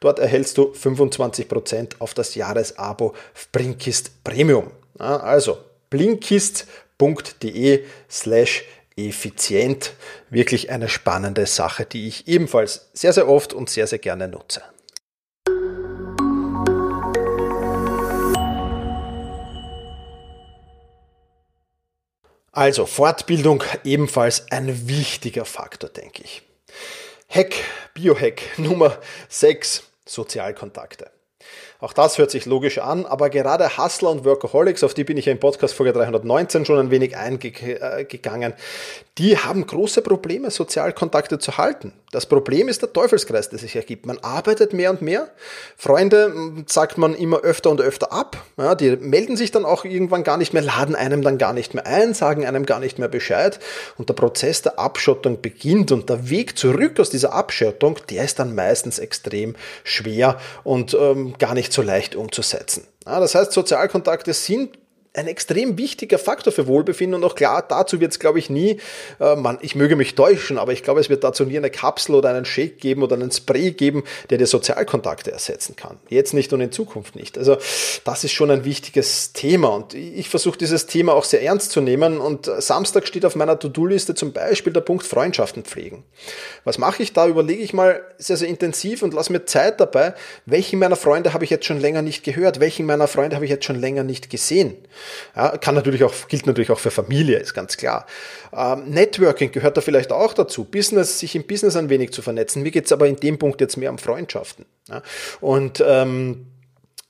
Dort 0.00 0.18
erhältst 0.18 0.58
du 0.58 0.72
25% 0.72 2.00
auf 2.00 2.14
das 2.14 2.34
Jahresabo 2.34 3.14
Blinkist 3.52 4.24
Premium. 4.24 4.70
Also 4.98 5.58
blinkist.de 5.90 7.84
slash 8.10 8.64
effizient. 8.96 9.92
Wirklich 10.30 10.70
eine 10.70 10.88
spannende 10.88 11.46
Sache, 11.46 11.84
die 11.86 12.08
ich 12.08 12.28
ebenfalls 12.28 12.88
sehr, 12.92 13.12
sehr 13.12 13.28
oft 13.28 13.52
und 13.52 13.70
sehr, 13.70 13.86
sehr 13.86 13.98
gerne 13.98 14.28
nutze. 14.28 14.62
Also 22.56 22.86
Fortbildung 22.86 23.62
ebenfalls 23.84 24.50
ein 24.50 24.88
wichtiger 24.88 25.44
Faktor, 25.44 25.90
denke 25.90 26.22
ich. 26.22 26.40
Hack, 27.28 27.54
Biohack 27.92 28.58
Nummer 28.58 28.98
6, 29.28 29.82
Sozialkontakte. 30.06 31.10
Auch 31.78 31.92
das 31.92 32.18
hört 32.18 32.30
sich 32.30 32.46
logisch 32.46 32.78
an, 32.78 33.04
aber 33.04 33.28
gerade 33.28 33.76
Hustler 33.76 34.10
und 34.10 34.24
Workaholics, 34.24 34.82
auf 34.82 34.94
die 34.94 35.04
bin 35.04 35.16
ich 35.16 35.26
ja 35.26 35.32
im 35.32 35.40
Podcast 35.40 35.74
Folge 35.74 35.92
319 35.92 36.64
schon 36.64 36.78
ein 36.78 36.90
wenig 36.90 37.16
eingegangen, 37.16 38.54
die 39.18 39.38
haben 39.38 39.66
große 39.66 40.02
Probleme, 40.02 40.50
Sozialkontakte 40.50 41.38
zu 41.38 41.56
halten. 41.56 41.92
Das 42.12 42.26
Problem 42.26 42.68
ist 42.68 42.82
der 42.82 42.92
Teufelskreis, 42.92 43.48
der 43.48 43.58
sich 43.58 43.74
ergibt. 43.74 44.06
Man 44.06 44.18
arbeitet 44.18 44.72
mehr 44.72 44.90
und 44.90 45.02
mehr. 45.02 45.28
Freunde 45.76 46.32
sagt 46.66 46.98
man 46.98 47.14
immer 47.14 47.40
öfter 47.40 47.70
und 47.70 47.80
öfter 47.80 48.12
ab. 48.12 48.42
Ja, 48.56 48.74
die 48.74 48.96
melden 48.96 49.36
sich 49.36 49.50
dann 49.50 49.64
auch 49.64 49.84
irgendwann 49.84 50.22
gar 50.22 50.36
nicht 50.36 50.52
mehr, 50.52 50.62
laden 50.62 50.94
einem 50.94 51.22
dann 51.22 51.36
gar 51.36 51.52
nicht 51.52 51.74
mehr 51.74 51.86
ein, 51.86 52.14
sagen 52.14 52.46
einem 52.46 52.64
gar 52.64 52.78
nicht 52.78 52.98
mehr 52.98 53.08
Bescheid. 53.08 53.58
Und 53.98 54.08
der 54.08 54.14
Prozess 54.14 54.62
der 54.62 54.78
Abschottung 54.78 55.40
beginnt. 55.42 55.92
Und 55.92 56.08
der 56.08 56.30
Weg 56.30 56.56
zurück 56.56 57.00
aus 57.00 57.10
dieser 57.10 57.32
Abschottung, 57.32 57.98
der 58.10 58.24
ist 58.24 58.38
dann 58.38 58.54
meistens 58.54 58.98
extrem 58.98 59.56
schwer 59.82 60.38
und 60.62 60.94
ähm, 60.94 61.34
gar 61.38 61.54
nicht 61.54 61.65
so 61.72 61.82
leicht 61.82 62.16
umzusetzen. 62.16 62.86
Das 63.04 63.34
heißt, 63.34 63.52
Sozialkontakte 63.52 64.32
sind 64.32 64.78
ein 65.16 65.26
extrem 65.26 65.78
wichtiger 65.78 66.18
Faktor 66.18 66.52
für 66.52 66.66
Wohlbefinden 66.66 67.14
und 67.22 67.24
auch 67.28 67.34
klar, 67.34 67.64
dazu 67.66 68.00
wird 68.00 68.12
es, 68.12 68.18
glaube 68.18 68.38
ich, 68.38 68.50
nie, 68.50 68.78
äh, 69.18 69.36
man, 69.36 69.58
ich 69.62 69.74
möge 69.74 69.96
mich 69.96 70.14
täuschen, 70.14 70.58
aber 70.58 70.72
ich 70.72 70.82
glaube, 70.82 71.00
es 71.00 71.08
wird 71.08 71.24
dazu 71.24 71.44
nie 71.44 71.56
eine 71.56 71.70
Kapsel 71.70 72.14
oder 72.14 72.30
einen 72.30 72.44
Shake 72.44 72.78
geben 72.78 73.02
oder 73.02 73.16
einen 73.16 73.30
Spray 73.30 73.72
geben, 73.72 74.04
der 74.30 74.38
dir 74.38 74.46
Sozialkontakte 74.46 75.32
ersetzen 75.32 75.76
kann. 75.76 75.98
Jetzt 76.08 76.34
nicht 76.34 76.52
und 76.52 76.60
in 76.60 76.72
Zukunft 76.72 77.16
nicht. 77.16 77.38
Also 77.38 77.56
das 78.04 78.24
ist 78.24 78.32
schon 78.32 78.50
ein 78.50 78.64
wichtiges 78.64 79.32
Thema 79.32 79.68
und 79.68 79.94
ich 79.94 80.28
versuche 80.28 80.58
dieses 80.58 80.86
Thema 80.86 81.14
auch 81.14 81.24
sehr 81.24 81.42
ernst 81.42 81.72
zu 81.72 81.80
nehmen 81.80 82.18
und 82.18 82.50
Samstag 82.58 83.06
steht 83.06 83.24
auf 83.24 83.36
meiner 83.36 83.58
To-Do-Liste 83.58 84.14
zum 84.14 84.32
Beispiel 84.32 84.72
der 84.72 84.80
Punkt 84.82 85.06
Freundschaften 85.06 85.64
pflegen. 85.64 86.04
Was 86.64 86.78
mache 86.78 87.02
ich 87.02 87.12
da? 87.12 87.26
Überlege 87.26 87.62
ich 87.62 87.72
mal 87.72 88.02
sehr, 88.18 88.36
sehr 88.36 88.48
intensiv 88.48 89.02
und 89.02 89.14
lasse 89.14 89.32
mir 89.32 89.44
Zeit 89.46 89.80
dabei, 89.80 90.14
welchen 90.44 90.78
meiner 90.78 90.96
Freunde 90.96 91.32
habe 91.32 91.44
ich 91.44 91.50
jetzt 91.50 91.64
schon 91.64 91.80
länger 91.80 92.02
nicht 92.02 92.24
gehört, 92.24 92.60
welchen 92.60 92.86
meiner 92.86 93.08
Freunde 93.08 93.36
habe 93.36 93.44
ich 93.44 93.50
jetzt 93.50 93.64
schon 93.64 93.80
länger 93.80 94.04
nicht 94.04 94.30
gesehen. 94.30 94.76
Ja, 95.34 95.56
kann 95.58 95.74
natürlich 95.74 96.04
auch, 96.04 96.12
gilt 96.28 96.46
natürlich 96.46 96.70
auch 96.70 96.78
für 96.78 96.90
Familie, 96.90 97.38
ist 97.38 97.54
ganz 97.54 97.76
klar. 97.76 98.06
Ähm, 98.54 98.88
Networking 98.90 99.52
gehört 99.52 99.76
da 99.76 99.80
vielleicht 99.80 100.12
auch 100.12 100.34
dazu. 100.34 100.64
Business, 100.64 101.18
sich 101.18 101.34
im 101.34 101.46
Business 101.46 101.76
ein 101.76 101.88
wenig 101.88 102.12
zu 102.12 102.22
vernetzen. 102.22 102.62
Mir 102.62 102.70
geht's 102.70 102.92
aber 102.92 103.06
in 103.06 103.16
dem 103.16 103.38
Punkt 103.38 103.60
jetzt 103.60 103.76
mehr 103.76 103.90
um 103.90 103.98
Freundschaften. 103.98 104.66
Ja, 104.88 105.02
und 105.40 105.82
ähm, 105.86 106.46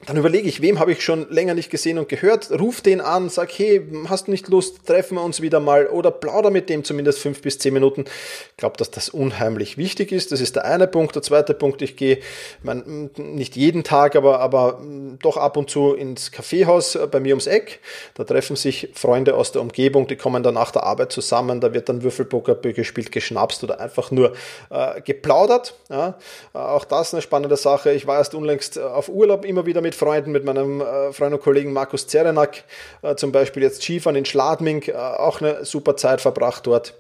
dann 0.05 0.19
überlege 0.19 0.47
ich, 0.47 0.61
wem 0.61 0.79
habe 0.79 0.93
ich 0.93 1.03
schon 1.03 1.27
länger 1.31 1.55
nicht 1.55 1.71
gesehen 1.71 1.97
und 1.97 2.11
gehört, 2.11 2.51
ruf 2.51 2.83
den 2.83 3.01
an, 3.01 3.31
sag, 3.31 3.51
hey, 3.53 3.83
hast 4.09 4.27
du 4.27 4.31
nicht 4.31 4.47
Lust, 4.49 4.87
treffen 4.87 5.15
wir 5.15 5.23
uns 5.23 5.41
wieder 5.41 5.59
mal 5.59 5.87
oder 5.87 6.11
plauder 6.11 6.51
mit 6.51 6.69
dem 6.69 6.85
zumindest 6.85 7.19
fünf 7.19 7.41
bis 7.41 7.59
zehn 7.59 7.73
Minuten. 7.73 8.05
Ich 8.51 8.57
glaube, 8.59 8.77
dass 8.77 8.91
das 8.91 9.09
unheimlich 9.09 9.79
wichtig 9.79 10.13
ist. 10.13 10.33
Das 10.33 10.43
ist 10.43 10.55
der 10.55 10.67
eine 10.67 10.87
Punkt. 10.87 11.15
Der 11.15 11.23
zweite 11.23 11.55
Punkt, 11.55 11.81
ich 11.81 11.97
gehe 11.97 12.19
mein, 12.63 13.11
nicht 13.17 13.57
jeden 13.57 13.85
Tag, 13.85 14.17
aber, 14.17 14.41
aber 14.41 14.83
doch 15.23 15.39
ab 15.39 15.57
und 15.57 15.71
zu 15.71 15.95
ins 15.95 16.31
Kaffeehaus 16.31 16.99
bei 17.11 17.19
mir 17.19 17.31
ums 17.31 17.47
Eck. 17.47 17.81
Da 18.15 18.25
treffen 18.25 18.55
sich 18.55 18.91
Freunde 18.93 19.35
aus 19.35 19.53
der 19.53 19.63
Umgebung, 19.63 20.07
die 20.07 20.17
kommen 20.17 20.43
dann 20.43 20.55
nach 20.55 20.73
der 20.73 20.83
Arbeit 20.83 21.11
zusammen, 21.11 21.63
da 21.63 21.73
wird 21.73 21.89
dann 21.89 22.03
Würfelpoker 22.03 22.55
gespielt, 22.57 23.13
geschnapst 23.13 23.65
oder 23.65 23.81
einfach 23.81 24.11
nur 24.11 24.35
äh, 24.69 25.01
geplaudert. 25.01 25.75
Ja. 25.89 26.19
Auch 26.53 26.85
das 26.85 27.15
eine 27.15 27.23
spannende 27.23 27.57
Sache. 27.57 27.93
Ich 27.93 28.07
war 28.07 28.19
erst 28.19 28.35
unlängst 28.35 28.79
auf 28.79 29.09
Urlaub 29.09 29.47
immer 29.47 29.65
wieder 29.65 29.86
mit 29.87 29.94
Freunden, 29.94 30.33
mit 30.33 30.44
meinem 30.44 30.81
äh, 30.81 31.12
Freund 31.12 31.33
und 31.33 31.40
Kollegen 31.40 31.72
Markus 31.72 32.09
Zerenak, 32.09 32.64
äh, 33.03 33.14
zum 33.14 33.31
Beispiel 33.31 33.62
jetzt 33.62 33.83
Skifahren 33.83 34.16
in 34.16 34.25
Schladming, 34.25 34.83
äh, 34.88 34.94
auch 34.94 35.40
eine 35.40 35.64
super 35.64 35.96
Zeit 35.96 36.20
verbracht 36.20 36.66
dort. 36.66 36.94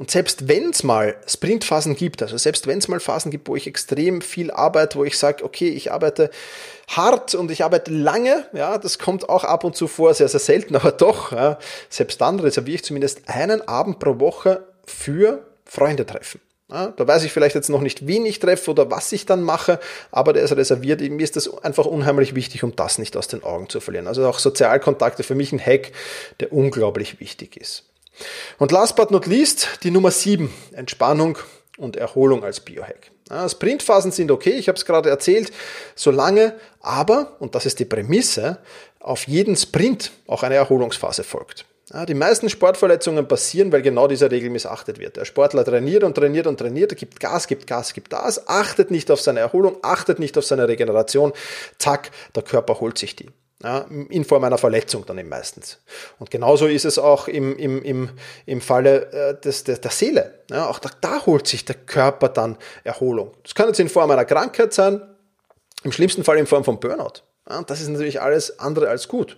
Und 0.00 0.10
selbst 0.10 0.48
wenn 0.48 0.70
es 0.70 0.82
mal 0.82 1.14
Sprintphasen 1.26 1.94
gibt, 1.94 2.20
also 2.20 2.36
selbst 2.36 2.66
wenn 2.66 2.78
es 2.78 2.88
mal 2.88 2.98
Phasen 2.98 3.30
gibt, 3.30 3.46
wo 3.46 3.54
ich 3.54 3.68
extrem 3.68 4.22
viel 4.22 4.50
arbeite, 4.50 4.98
wo 4.98 5.04
ich 5.04 5.16
sage, 5.16 5.44
okay, 5.44 5.68
ich 5.68 5.92
arbeite 5.92 6.30
hart 6.88 7.36
und 7.36 7.52
ich 7.52 7.62
arbeite 7.62 7.92
lange, 7.92 8.44
ja, 8.52 8.76
das 8.76 8.98
kommt 8.98 9.28
auch 9.28 9.44
ab 9.44 9.62
und 9.62 9.76
zu 9.76 9.86
vor, 9.86 10.12
sehr, 10.14 10.26
sehr 10.26 10.40
selten, 10.40 10.74
aber 10.80 10.90
doch, 10.90 11.30
ja, 11.30 11.58
selbst 11.90 12.20
dann 12.20 12.40
reserviere 12.40 12.74
ich 12.74 12.84
zumindest 12.84 13.22
einen 13.28 13.66
Abend 13.68 14.00
pro 14.00 14.18
Woche 14.18 14.66
für 14.84 15.46
Freunde 15.64 16.04
treffen. 16.04 16.40
Ja, 16.72 16.86
da 16.86 17.06
weiß 17.06 17.24
ich 17.24 17.32
vielleicht 17.32 17.54
jetzt 17.54 17.68
noch 17.68 17.82
nicht, 17.82 18.06
wen 18.06 18.24
ich 18.24 18.38
treffe 18.38 18.70
oder 18.70 18.90
was 18.90 19.12
ich 19.12 19.26
dann 19.26 19.42
mache, 19.42 19.78
aber 20.10 20.32
der 20.32 20.42
ist 20.42 20.56
reserviert. 20.56 21.02
Mir 21.02 21.22
ist 21.22 21.36
das 21.36 21.62
einfach 21.62 21.84
unheimlich 21.84 22.34
wichtig, 22.34 22.64
um 22.64 22.74
das 22.74 22.96
nicht 22.96 23.14
aus 23.14 23.28
den 23.28 23.44
Augen 23.44 23.68
zu 23.68 23.80
verlieren. 23.80 24.06
Also 24.06 24.26
auch 24.26 24.38
Sozialkontakte 24.38 25.22
für 25.22 25.34
mich 25.34 25.52
ein 25.52 25.60
Hack, 25.60 25.92
der 26.40 26.50
unglaublich 26.50 27.20
wichtig 27.20 27.58
ist. 27.58 27.84
Und 28.58 28.72
last 28.72 28.96
but 28.96 29.10
not 29.10 29.26
least, 29.26 29.80
die 29.82 29.90
Nummer 29.90 30.10
7, 30.10 30.50
Entspannung 30.72 31.36
und 31.76 31.96
Erholung 31.96 32.42
als 32.42 32.60
Biohack. 32.60 33.10
Ja, 33.28 33.46
Sprintphasen 33.46 34.10
sind 34.10 34.30
okay, 34.30 34.52
ich 34.52 34.68
habe 34.68 34.76
es 34.76 34.86
gerade 34.86 35.10
erzählt, 35.10 35.52
solange 35.94 36.54
aber, 36.80 37.36
und 37.38 37.54
das 37.54 37.66
ist 37.66 37.80
die 37.80 37.84
Prämisse, 37.84 38.58
auf 38.98 39.28
jeden 39.28 39.56
Sprint 39.56 40.12
auch 40.26 40.42
eine 40.42 40.54
Erholungsphase 40.54 41.22
folgt. 41.22 41.66
Ja, 41.92 42.06
die 42.06 42.14
meisten 42.14 42.48
Sportverletzungen 42.48 43.28
passieren, 43.28 43.70
weil 43.70 43.82
genau 43.82 44.08
diese 44.08 44.30
Regel 44.30 44.48
missachtet 44.48 44.98
wird. 44.98 45.16
Der 45.16 45.26
Sportler 45.26 45.62
trainiert 45.64 46.04
und 46.04 46.14
trainiert 46.14 46.46
und 46.46 46.56
trainiert, 46.58 46.96
gibt 46.96 47.20
Gas, 47.20 47.46
gibt 47.46 47.66
Gas, 47.66 47.92
gibt 47.92 48.08
Gas, 48.08 48.48
achtet 48.48 48.90
nicht 48.90 49.10
auf 49.10 49.20
seine 49.20 49.40
Erholung, 49.40 49.76
achtet 49.82 50.18
nicht 50.18 50.38
auf 50.38 50.44
seine 50.46 50.68
Regeneration. 50.68 51.32
Zack, 51.78 52.10
der 52.34 52.44
Körper 52.44 52.80
holt 52.80 52.96
sich 52.96 53.14
die. 53.14 53.28
Ja, 53.62 53.86
in 54.08 54.24
Form 54.24 54.42
einer 54.42 54.58
Verletzung 54.58 55.06
dann 55.06 55.18
eben 55.18 55.28
meistens. 55.28 55.78
Und 56.18 56.32
genauso 56.32 56.66
ist 56.66 56.84
es 56.84 56.98
auch 56.98 57.28
im, 57.28 57.56
im, 57.56 57.80
im, 57.82 58.10
im 58.44 58.60
Falle 58.60 59.12
äh, 59.12 59.40
des, 59.40 59.62
des, 59.62 59.80
der 59.80 59.90
Seele. 59.92 60.40
Ja, 60.50 60.68
auch 60.68 60.80
da, 60.80 60.90
da 61.00 61.26
holt 61.26 61.46
sich 61.46 61.64
der 61.64 61.76
Körper 61.76 62.28
dann 62.28 62.56
Erholung. 62.82 63.34
Das 63.44 63.54
kann 63.54 63.68
jetzt 63.68 63.78
in 63.78 63.88
Form 63.88 64.10
einer 64.10 64.24
Krankheit 64.24 64.72
sein, 64.72 65.00
im 65.84 65.92
schlimmsten 65.92 66.24
Fall 66.24 66.38
in 66.38 66.46
Form 66.46 66.64
von 66.64 66.80
Burnout. 66.80 67.22
Ja, 67.48 67.62
das 67.62 67.80
ist 67.80 67.88
natürlich 67.88 68.22
alles 68.22 68.60
andere 68.60 68.88
als 68.88 69.08
gut. 69.08 69.36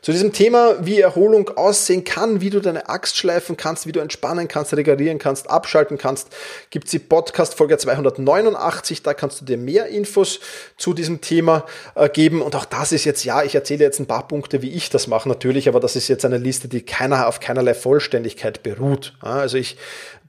Zu 0.00 0.12
diesem 0.12 0.32
Thema, 0.32 0.76
wie 0.84 1.00
Erholung 1.00 1.48
aussehen 1.56 2.04
kann, 2.04 2.40
wie 2.40 2.50
du 2.50 2.60
deine 2.60 2.88
Axt 2.88 3.16
schleifen 3.16 3.56
kannst, 3.56 3.86
wie 3.86 3.92
du 3.92 4.00
entspannen 4.00 4.48
kannst, 4.48 4.74
regenerieren 4.74 5.18
kannst, 5.18 5.50
abschalten 5.50 5.98
kannst, 5.98 6.28
gibt 6.70 6.86
es 6.86 6.92
die 6.92 6.98
Podcast-Folge 7.00 7.78
289. 7.78 9.02
Da 9.02 9.12
kannst 9.14 9.40
du 9.40 9.44
dir 9.44 9.58
mehr 9.58 9.86
Infos 9.86 10.40
zu 10.76 10.94
diesem 10.94 11.20
Thema 11.20 11.66
äh, 11.94 12.08
geben. 12.08 12.42
Und 12.42 12.54
auch 12.54 12.64
das 12.64 12.92
ist 12.92 13.04
jetzt, 13.04 13.24
ja, 13.24 13.42
ich 13.42 13.54
erzähle 13.54 13.84
jetzt 13.84 13.98
ein 13.98 14.06
paar 14.06 14.26
Punkte, 14.28 14.62
wie 14.62 14.70
ich 14.70 14.90
das 14.90 15.08
mache 15.08 15.28
natürlich, 15.28 15.68
aber 15.68 15.80
das 15.80 15.96
ist 15.96 16.08
jetzt 16.08 16.24
eine 16.24 16.38
Liste, 16.38 16.68
die 16.68 16.82
keiner 16.82 17.26
auf 17.26 17.40
keinerlei 17.40 17.74
Vollständigkeit 17.74 18.62
beruht. 18.62 19.14
Also 19.20 19.56
ich 19.58 19.76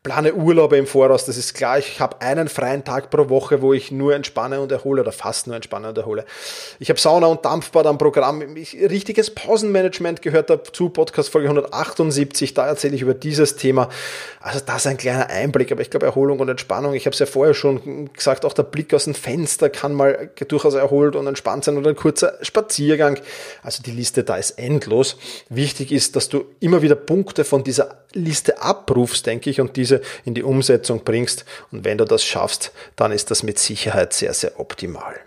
plane 0.03 0.33
Urlaube 0.33 0.75
im 0.75 0.85
Voraus, 0.85 1.25
das 1.25 1.37
ist 1.37 1.53
klar. 1.53 1.79
Ich 1.79 2.01
habe 2.01 2.19
einen 2.19 2.49
freien 2.49 2.83
Tag 2.83 3.09
pro 3.09 3.29
Woche, 3.29 3.61
wo 3.61 3.71
ich 3.71 3.89
nur 3.89 4.13
entspanne 4.13 4.59
und 4.59 4.69
erhole 4.69 5.01
oder 5.01 5.13
fast 5.13 5.47
nur 5.47 5.55
entspanne 5.55 5.87
und 5.87 5.97
erhole. 5.97 6.25
Ich 6.79 6.89
habe 6.89 6.99
Sauna 6.99 7.27
und 7.27 7.45
Dampfbad 7.45 7.85
am 7.85 7.97
Programm. 7.97 8.57
Ich, 8.57 8.73
richtiges 8.73 9.33
Pausenmanagement 9.33 10.21
gehört 10.21 10.49
dazu, 10.49 10.89
Podcast 10.89 11.29
Folge 11.29 11.47
178, 11.47 12.53
da 12.53 12.67
erzähle 12.67 12.95
ich 12.95 13.01
über 13.01 13.13
dieses 13.13 13.55
Thema. 13.55 13.87
Also 14.41 14.59
das 14.59 14.79
ist 14.79 14.87
ein 14.87 14.97
kleiner 14.97 15.29
Einblick, 15.29 15.71
aber 15.71 15.81
ich 15.81 15.89
glaube 15.89 16.05
Erholung 16.05 16.39
und 16.39 16.49
Entspannung, 16.49 16.95
ich 16.95 17.05
habe 17.05 17.13
es 17.13 17.19
ja 17.19 17.25
vorher 17.25 17.53
schon 17.53 18.11
gesagt, 18.11 18.43
auch 18.43 18.53
der 18.53 18.63
Blick 18.63 18.93
aus 18.93 19.05
dem 19.05 19.15
Fenster 19.15 19.69
kann 19.69 19.93
mal 19.93 20.31
durchaus 20.49 20.73
erholt 20.73 21.15
und 21.15 21.27
entspannt 21.27 21.63
sein 21.63 21.77
oder 21.77 21.91
ein 21.91 21.95
kurzer 21.95 22.33
Spaziergang. 22.41 23.19
Also 23.61 23.81
die 23.81 23.91
Liste 23.91 24.25
da 24.25 24.35
ist 24.35 24.51
endlos. 24.59 25.15
Wichtig 25.47 25.93
ist, 25.93 26.17
dass 26.17 26.27
du 26.27 26.43
immer 26.59 26.81
wieder 26.81 26.95
Punkte 26.95 27.45
von 27.45 27.63
dieser 27.63 28.03
Liste 28.13 28.61
abrufst, 28.61 29.25
denke 29.25 29.49
ich, 29.49 29.59
und 29.59 29.75
diese 29.75 29.92
in 30.25 30.33
die 30.33 30.43
Umsetzung 30.43 31.03
bringst. 31.03 31.45
Und 31.71 31.85
wenn 31.85 31.97
du 31.97 32.05
das 32.05 32.23
schaffst, 32.23 32.71
dann 32.95 33.11
ist 33.11 33.31
das 33.31 33.43
mit 33.43 33.59
Sicherheit 33.59 34.13
sehr, 34.13 34.33
sehr 34.33 34.59
optimal. 34.59 35.19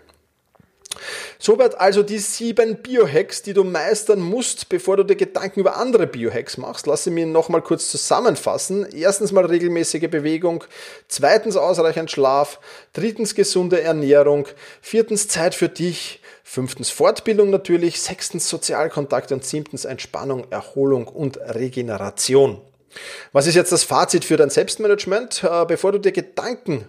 Soweit 1.39 1.79
also 1.79 2.03
die 2.03 2.17
sieben 2.17 2.77
Biohacks, 2.81 3.43
die 3.43 3.53
du 3.53 3.63
meistern 3.63 4.19
musst, 4.19 4.69
bevor 4.69 4.97
du 4.97 5.03
dir 5.03 5.15
Gedanken 5.15 5.59
über 5.59 5.77
andere 5.77 6.07
Biohacks 6.07 6.57
machst. 6.57 6.87
Lass 6.87 7.03
sie 7.03 7.11
mir 7.11 7.25
nochmal 7.25 7.61
kurz 7.61 7.89
zusammenfassen. 7.89 8.87
Erstens 8.91 9.31
mal 9.31 9.45
regelmäßige 9.45 10.09
Bewegung, 10.09 10.63
zweitens 11.07 11.55
ausreichend 11.55 12.11
Schlaf, 12.11 12.59
drittens 12.93 13.35
gesunde 13.35 13.81
Ernährung, 13.81 14.47
viertens 14.81 15.27
Zeit 15.27 15.53
für 15.53 15.69
dich, 15.69 16.21
fünftens 16.43 16.89
Fortbildung 16.89 17.49
natürlich, 17.49 18.01
sechstens 18.01 18.49
Sozialkontakte 18.49 19.33
und 19.33 19.45
siebtens 19.45 19.85
Entspannung, 19.85 20.47
Erholung 20.49 21.07
und 21.07 21.37
Regeneration. 21.37 22.61
Was 23.31 23.47
ist 23.47 23.55
jetzt 23.55 23.71
das 23.71 23.83
Fazit 23.83 24.25
für 24.25 24.37
dein 24.37 24.49
Selbstmanagement, 24.49 25.43
äh, 25.43 25.65
bevor 25.65 25.91
du 25.91 25.99
dir 25.99 26.11
Gedanken 26.11 26.87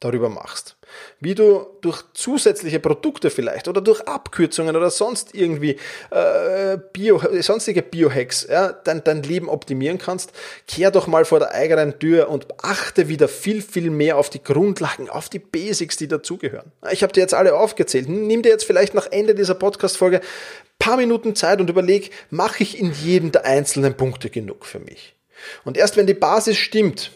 darüber 0.00 0.28
machst? 0.28 0.76
Wie 1.20 1.34
du 1.34 1.66
durch 1.80 2.02
zusätzliche 2.12 2.80
Produkte 2.80 3.30
vielleicht 3.30 3.66
oder 3.68 3.80
durch 3.80 4.02
Abkürzungen 4.02 4.76
oder 4.76 4.90
sonst 4.90 5.34
irgendwie 5.34 5.76
äh, 6.10 6.78
Bio, 6.92 7.20
sonstige 7.40 7.82
Biohacks 7.82 8.46
ja, 8.48 8.72
dein, 8.72 9.02
dein 9.02 9.22
Leben 9.22 9.48
optimieren 9.48 9.98
kannst, 9.98 10.32
kehr 10.68 10.90
doch 10.90 11.06
mal 11.06 11.24
vor 11.24 11.38
der 11.38 11.52
eigenen 11.52 11.98
Tür 11.98 12.28
und 12.28 12.46
achte 12.62 13.08
wieder 13.08 13.28
viel, 13.28 13.62
viel 13.62 13.90
mehr 13.90 14.16
auf 14.16 14.30
die 14.30 14.42
Grundlagen, 14.42 15.08
auf 15.08 15.28
die 15.28 15.38
Basics, 15.38 15.96
die 15.96 16.08
dazugehören. 16.08 16.72
Ich 16.90 17.02
habe 17.02 17.12
dir 17.12 17.20
jetzt 17.20 17.34
alle 17.34 17.54
aufgezählt. 17.54 18.08
Nimm 18.08 18.42
dir 18.42 18.50
jetzt 18.50 18.64
vielleicht 18.64 18.94
nach 18.94 19.06
Ende 19.10 19.34
dieser 19.34 19.54
Podcast-Folge 19.54 20.20
paar 20.78 20.96
Minuten 20.96 21.34
Zeit 21.34 21.60
und 21.60 21.70
überleg, 21.70 22.10
mache 22.30 22.62
ich 22.62 22.78
in 22.78 22.92
jedem 22.92 23.32
der 23.32 23.44
einzelnen 23.44 23.96
Punkte 23.96 24.30
genug 24.30 24.66
für 24.66 24.78
mich? 24.78 25.15
Und 25.64 25.76
erst 25.76 25.96
wenn 25.96 26.06
die 26.06 26.14
Basis 26.14 26.56
stimmt, 26.56 27.10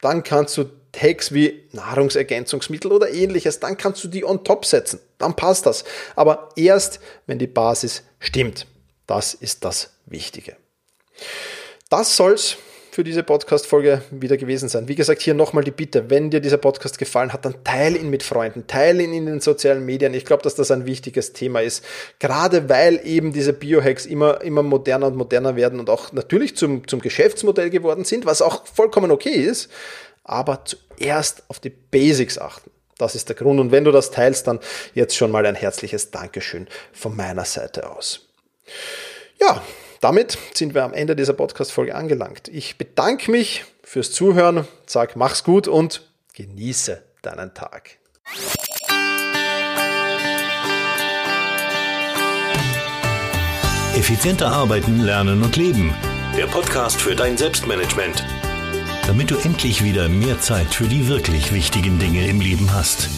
dann 0.00 0.22
kannst 0.22 0.56
du 0.56 0.70
Hacks 0.96 1.32
wie 1.32 1.68
Nahrungsergänzungsmittel 1.72 2.90
oder 2.90 3.10
ähnliches, 3.10 3.60
dann 3.60 3.76
kannst 3.76 4.02
du 4.02 4.08
die 4.08 4.24
on 4.24 4.44
top 4.44 4.64
setzen. 4.64 5.00
Dann 5.18 5.36
passt 5.36 5.66
das. 5.66 5.84
Aber 6.16 6.50
erst, 6.56 7.00
wenn 7.26 7.38
die 7.38 7.46
Basis 7.46 8.02
stimmt. 8.18 8.66
Das 9.06 9.34
ist 9.34 9.64
das 9.64 9.90
Wichtige. 10.06 10.56
Das 11.88 12.16
soll's 12.16 12.56
für 12.98 13.04
diese 13.04 13.22
Podcast-Folge 13.22 14.02
wieder 14.10 14.36
gewesen 14.36 14.68
sein. 14.68 14.88
Wie 14.88 14.96
gesagt, 14.96 15.22
hier 15.22 15.32
nochmal 15.32 15.62
die 15.62 15.70
Bitte, 15.70 16.10
wenn 16.10 16.30
dir 16.30 16.40
dieser 16.40 16.56
Podcast 16.56 16.98
gefallen 16.98 17.32
hat, 17.32 17.44
dann 17.44 17.62
teile 17.62 17.96
ihn 17.96 18.10
mit 18.10 18.24
Freunden, 18.24 18.66
teile 18.66 19.04
ihn 19.04 19.12
in 19.12 19.26
den 19.26 19.40
sozialen 19.40 19.86
Medien. 19.86 20.14
Ich 20.14 20.24
glaube, 20.24 20.42
dass 20.42 20.56
das 20.56 20.72
ein 20.72 20.84
wichtiges 20.84 21.32
Thema 21.32 21.60
ist. 21.60 21.84
Gerade 22.18 22.68
weil 22.68 23.00
eben 23.04 23.32
diese 23.32 23.52
Biohacks 23.52 24.04
immer, 24.04 24.40
immer 24.40 24.64
moderner 24.64 25.06
und 25.06 25.14
moderner 25.14 25.54
werden 25.54 25.78
und 25.78 25.88
auch 25.90 26.10
natürlich 26.10 26.56
zum, 26.56 26.88
zum 26.88 27.00
Geschäftsmodell 27.00 27.70
geworden 27.70 28.04
sind, 28.04 28.26
was 28.26 28.42
auch 28.42 28.66
vollkommen 28.66 29.12
okay 29.12 29.44
ist. 29.44 29.70
Aber 30.24 30.64
zuerst 30.64 31.44
auf 31.46 31.60
die 31.60 31.70
Basics 31.70 32.36
achten. 32.36 32.72
Das 32.96 33.14
ist 33.14 33.28
der 33.28 33.36
Grund. 33.36 33.60
Und 33.60 33.70
wenn 33.70 33.84
du 33.84 33.92
das 33.92 34.10
teilst, 34.10 34.48
dann 34.48 34.58
jetzt 34.94 35.14
schon 35.14 35.30
mal 35.30 35.46
ein 35.46 35.54
herzliches 35.54 36.10
Dankeschön 36.10 36.66
von 36.92 37.14
meiner 37.14 37.44
Seite 37.44 37.88
aus. 37.88 38.26
Ja, 39.40 39.62
damit 40.00 40.38
sind 40.54 40.74
wir 40.74 40.84
am 40.84 40.94
Ende 40.94 41.16
dieser 41.16 41.32
Podcast-Folge 41.32 41.94
angelangt. 41.94 42.48
Ich 42.48 42.78
bedanke 42.78 43.30
mich 43.30 43.64
fürs 43.82 44.12
Zuhören, 44.12 44.66
sag 44.86 45.16
mach's 45.16 45.44
gut 45.44 45.68
und 45.68 46.02
genieße 46.34 47.02
deinen 47.22 47.54
Tag. 47.54 47.98
Effizienter 53.96 54.48
arbeiten, 54.48 55.00
lernen 55.00 55.42
und 55.42 55.56
leben. 55.56 55.92
Der 56.36 56.46
Podcast 56.46 57.00
für 57.00 57.16
dein 57.16 57.36
Selbstmanagement. 57.36 58.24
Damit 59.08 59.30
du 59.30 59.36
endlich 59.38 59.82
wieder 59.82 60.08
mehr 60.08 60.38
Zeit 60.40 60.72
für 60.72 60.86
die 60.86 61.08
wirklich 61.08 61.52
wichtigen 61.52 61.98
Dinge 61.98 62.28
im 62.28 62.40
Leben 62.40 62.72
hast. 62.72 63.08